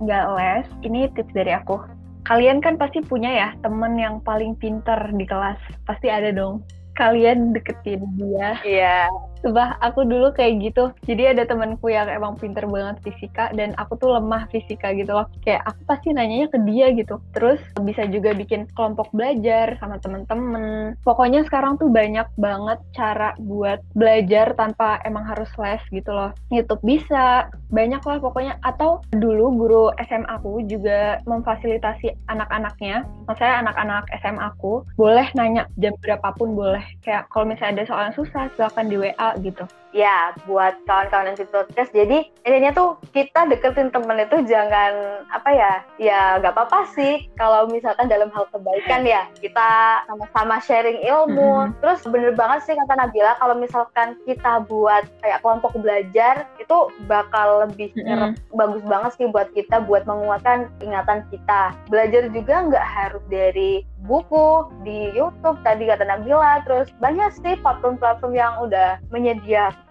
nggak 0.01 0.27
les, 0.33 0.67
ini 0.81 1.13
tips 1.13 1.37
dari 1.37 1.53
aku. 1.53 1.85
Kalian 2.25 2.65
kan 2.65 2.81
pasti 2.81 3.05
punya 3.05 3.29
ya 3.29 3.49
temen 3.61 4.01
yang 4.01 4.17
paling 4.25 4.57
pinter 4.57 4.97
di 5.13 5.29
kelas. 5.29 5.61
Pasti 5.85 6.09
ada 6.09 6.33
dong. 6.33 6.65
Kalian 6.97 7.53
deketin 7.53 8.01
dia. 8.17 8.57
Iya. 8.65 9.13
Sumpah, 9.45 9.77
aku 9.85 10.09
dulu 10.09 10.33
kayak 10.33 10.73
gitu. 10.73 10.89
Jadi 11.05 11.37
ada 11.37 11.45
temanku 11.45 11.93
yang 11.93 12.09
emang 12.09 12.41
pinter 12.41 12.65
banget 12.65 12.97
fisika 13.05 13.53
dan 13.53 13.77
aku 13.77 14.01
tuh 14.01 14.17
lemah 14.17 14.49
fisika 14.49 14.97
gitu 14.97 15.13
loh. 15.13 15.29
Kayak 15.45 15.69
aku 15.69 15.81
pasti 15.85 16.17
nanyanya 16.17 16.49
ke 16.49 16.57
dia 16.65 16.89
gitu. 16.97 17.21
Terus 17.37 17.61
bisa 17.85 18.09
juga 18.09 18.33
bikin 18.33 18.65
kelompok 18.73 19.13
belajar 19.13 19.77
sama 19.77 20.01
temen-temen. 20.01 20.97
Pokoknya 21.05 21.45
sekarang 21.45 21.77
tuh 21.77 21.93
banyak 21.93 22.25
banget 22.41 22.81
cara 22.97 23.37
buat 23.37 23.85
belajar 23.93 24.57
tanpa 24.57 25.05
emang 25.05 25.29
harus 25.29 25.53
les 25.61 25.85
gitu 25.93 26.09
loh. 26.09 26.33
YouTube 26.49 26.81
bisa, 26.81 27.53
banyak 27.69 28.01
lah 28.01 28.17
pokoknya. 28.25 28.57
Atau 28.65 29.05
dulu 29.13 29.53
guru 29.61 29.85
SMA 30.09 30.41
aku 30.41 30.65
juga 30.65 31.21
memfasilitasi 31.29 32.33
anak-anaknya. 32.33 33.05
Maksudnya 33.29 33.61
anak-anak 33.61 34.09
SMA 34.25 34.41
aku 34.41 34.89
boleh 34.97 35.29
nanya 35.37 35.69
jam 35.77 35.93
berapapun 36.01 36.57
boleh. 36.57 36.81
Kayak 37.05 37.29
kalau 37.29 37.45
misalnya 37.45 37.85
ada 37.85 37.85
soal 37.85 38.03
yang 38.09 38.17
susah, 38.17 38.49
silakan 38.57 38.89
di 38.89 38.97
WA 38.97 39.34
gitu. 39.39 39.69
Ya, 39.95 40.35
buat 40.51 40.75
kawan-kawan 40.91 41.39
yang 41.39 41.47
podcast, 41.55 41.95
jadi 41.95 42.27
intinya 42.43 42.75
tuh 42.75 42.99
kita 43.15 43.47
deketin 43.47 43.95
temen 43.95 44.19
itu 44.19 44.43
jangan 44.51 45.23
apa 45.31 45.51
ya, 45.55 45.73
ya 46.03 46.21
nggak 46.43 46.51
apa-apa 46.51 46.91
sih 46.99 47.31
kalau 47.39 47.71
misalkan 47.71 48.11
dalam 48.11 48.27
hal 48.35 48.43
kebaikan 48.51 49.07
ya 49.07 49.23
kita 49.39 50.03
sama-sama 50.11 50.59
sharing 50.67 50.99
ilmu. 50.99 51.71
Mm-hmm. 51.71 51.79
Terus 51.79 52.01
bener 52.11 52.35
banget 52.35 52.67
sih 52.67 52.75
kata 52.75 52.91
Nabila 52.99 53.39
kalau 53.39 53.55
misalkan 53.55 54.19
kita 54.27 54.67
buat 54.67 55.07
kayak 55.23 55.47
kelompok 55.47 55.79
belajar 55.79 56.51
itu 56.59 56.91
bakal 57.07 57.63
lebih 57.63 57.95
mm-hmm. 57.95 58.35
bagus 58.51 58.83
banget 58.91 59.11
sih 59.15 59.31
buat 59.31 59.47
kita 59.55 59.87
buat 59.87 60.03
menguatkan 60.11 60.75
ingatan 60.83 61.23
kita. 61.31 61.71
Belajar 61.87 62.27
juga 62.35 62.67
nggak 62.67 62.87
harus 62.99 63.23
dari 63.31 63.87
buku 64.05 64.69
di 64.85 65.15
YouTube 65.17 65.57
tadi 65.65 65.89
kata 65.89 66.05
Nabila 66.05 66.61
terus 66.69 66.93
banyak 67.01 67.33
sih 67.41 67.57
platform-platform 67.65 68.35
yang 68.37 68.53
udah 68.61 69.01
menyediakan 69.09 69.84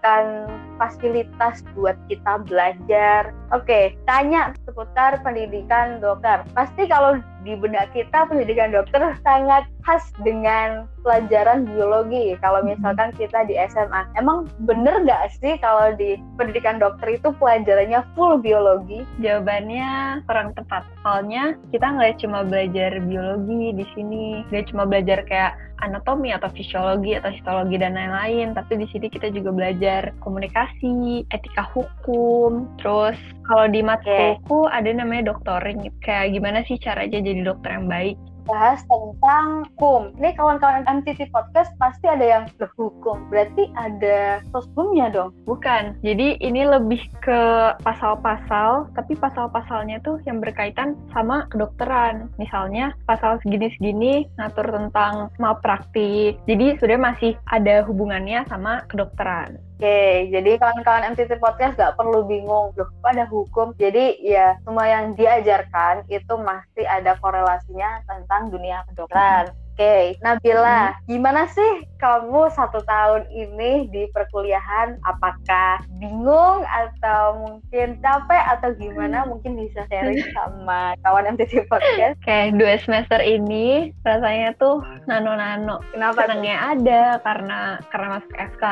fasilitas 0.76 1.64
buat 1.74 1.96
kita 2.06 2.44
belajar. 2.44 3.32
Oke, 3.50 3.96
tanya 4.04 4.52
seputar 4.68 5.18
pendidikan 5.24 5.98
dokter. 5.98 6.44
Pasti 6.52 6.84
kalau 6.86 7.18
di 7.44 7.52
benak 7.54 7.92
kita 7.92 8.24
pendidikan 8.26 8.72
dokter 8.72 9.14
sangat 9.20 9.68
khas 9.84 10.08
dengan 10.24 10.88
pelajaran 11.04 11.68
biologi. 11.68 12.34
Kalau 12.40 12.64
mm-hmm. 12.64 12.80
misalkan 12.80 13.12
kita 13.14 13.44
di 13.44 13.54
SMA, 13.68 14.02
emang 14.16 14.48
bener 14.64 15.04
nggak 15.04 15.36
sih 15.38 15.60
kalau 15.60 15.92
di 15.94 16.16
pendidikan 16.40 16.80
dokter 16.80 17.20
itu 17.20 17.30
pelajarannya 17.36 18.00
full 18.16 18.40
biologi? 18.40 19.04
Jawabannya 19.20 20.24
kurang 20.24 20.56
tepat. 20.56 20.88
Soalnya 21.04 21.54
kita 21.70 21.84
nggak 21.84 22.24
cuma 22.24 22.42
belajar 22.48 22.96
biologi 23.04 23.76
di 23.76 23.84
sini, 23.92 24.42
nggak 24.48 24.72
cuma 24.72 24.88
belajar 24.88 25.20
kayak 25.28 25.52
anatomi 25.84 26.32
atau 26.32 26.48
fisiologi 26.54 27.18
atau 27.18 27.28
histologi 27.28 27.76
dan 27.76 27.98
lain-lain, 27.98 28.56
tapi 28.56 28.80
di 28.80 28.86
sini 28.88 29.10
kita 29.10 29.28
juga 29.34 29.52
belajar 29.52 30.16
komunikasi, 30.24 31.26
etika 31.28 31.66
hukum, 31.74 32.64
terus 32.80 33.18
kalau 33.44 33.68
di 33.68 33.84
matkulku 33.84 34.64
okay. 34.64 34.76
ada 34.80 34.90
namanya 34.96 35.34
doktoring, 35.34 35.92
kayak 36.00 36.32
gimana 36.32 36.64
sih 36.64 36.80
caranya 36.80 37.20
jadi 37.20 37.33
dokter 37.42 37.74
yang 37.74 37.90
baik 37.90 38.14
bahas 38.46 38.84
tentang 38.86 39.64
hukum. 39.74 40.12
Ini 40.20 40.36
kawan-kawan 40.36 40.84
MTT 40.84 41.32
Podcast 41.32 41.72
pasti 41.80 42.06
ada 42.06 42.24
yang 42.24 42.44
berhukum. 42.60 43.26
Berarti 43.32 43.72
ada 43.74 44.44
hukumnya 44.52 45.10
dong? 45.10 45.32
Bukan. 45.48 45.96
Jadi 46.04 46.38
ini 46.40 46.62
lebih 46.64 47.00
ke 47.24 47.40
pasal-pasal, 47.82 48.92
tapi 48.94 49.16
pasal-pasalnya 49.16 50.00
tuh 50.04 50.20
yang 50.28 50.38
berkaitan 50.44 50.94
sama 51.10 51.48
kedokteran. 51.50 52.30
Misalnya 52.36 52.92
pasal 53.08 53.40
segini-segini 53.42 54.28
ngatur 54.36 54.68
tentang 54.70 55.32
malpraktik. 55.40 56.38
Jadi 56.44 56.66
sudah 56.78 57.00
masih 57.00 57.32
ada 57.48 57.82
hubungannya 57.88 58.44
sama 58.46 58.84
kedokteran. 58.92 59.58
Oke, 59.74 60.30
jadi 60.30 60.54
kawan-kawan 60.54 61.02
MTT 61.18 61.42
Podcast 61.42 61.74
gak 61.74 61.98
perlu 61.98 62.22
bingung, 62.30 62.70
loh 62.78 62.88
ada 63.02 63.26
hukum. 63.26 63.74
Jadi 63.74 64.22
ya 64.22 64.54
semua 64.62 64.86
yang 64.86 65.18
diajarkan 65.18 66.06
itu 66.06 66.30
masih 66.38 66.86
ada 66.86 67.18
korelasinya 67.18 68.06
tentang 68.06 68.54
dunia 68.54 68.86
kedokteran. 68.86 69.50
Oke. 69.74 70.14
Nabila, 70.22 70.94
hmm. 70.94 70.98
gimana 71.10 71.50
sih 71.50 71.82
kamu 72.04 72.52
satu 72.52 72.84
tahun 72.84 73.24
ini 73.32 73.88
di 73.88 74.04
perkuliahan? 74.12 75.00
Apakah 75.08 75.80
bingung 75.96 76.60
atau 76.68 77.40
mungkin 77.40 77.96
capek 78.04 78.44
atau 78.60 78.76
gimana? 78.76 79.24
Hmm. 79.24 79.32
Mungkin 79.32 79.56
bisa 79.56 79.88
sharing 79.88 80.20
sama 80.36 80.92
kawan 81.00 81.32
MTT 81.32 81.64
Podcast. 81.64 82.20
Oke, 82.20 82.28
okay, 82.28 82.44
dua 82.52 82.76
semester 82.84 83.24
ini 83.24 83.88
rasanya 84.04 84.52
tuh 84.60 84.84
nano-nano. 85.08 85.80
Kenapa? 85.96 86.28
Senangnya 86.28 86.76
ada 86.76 87.02
karena 87.24 87.80
karena 87.88 88.20
masuk 88.20 88.32
FK, 88.36 88.64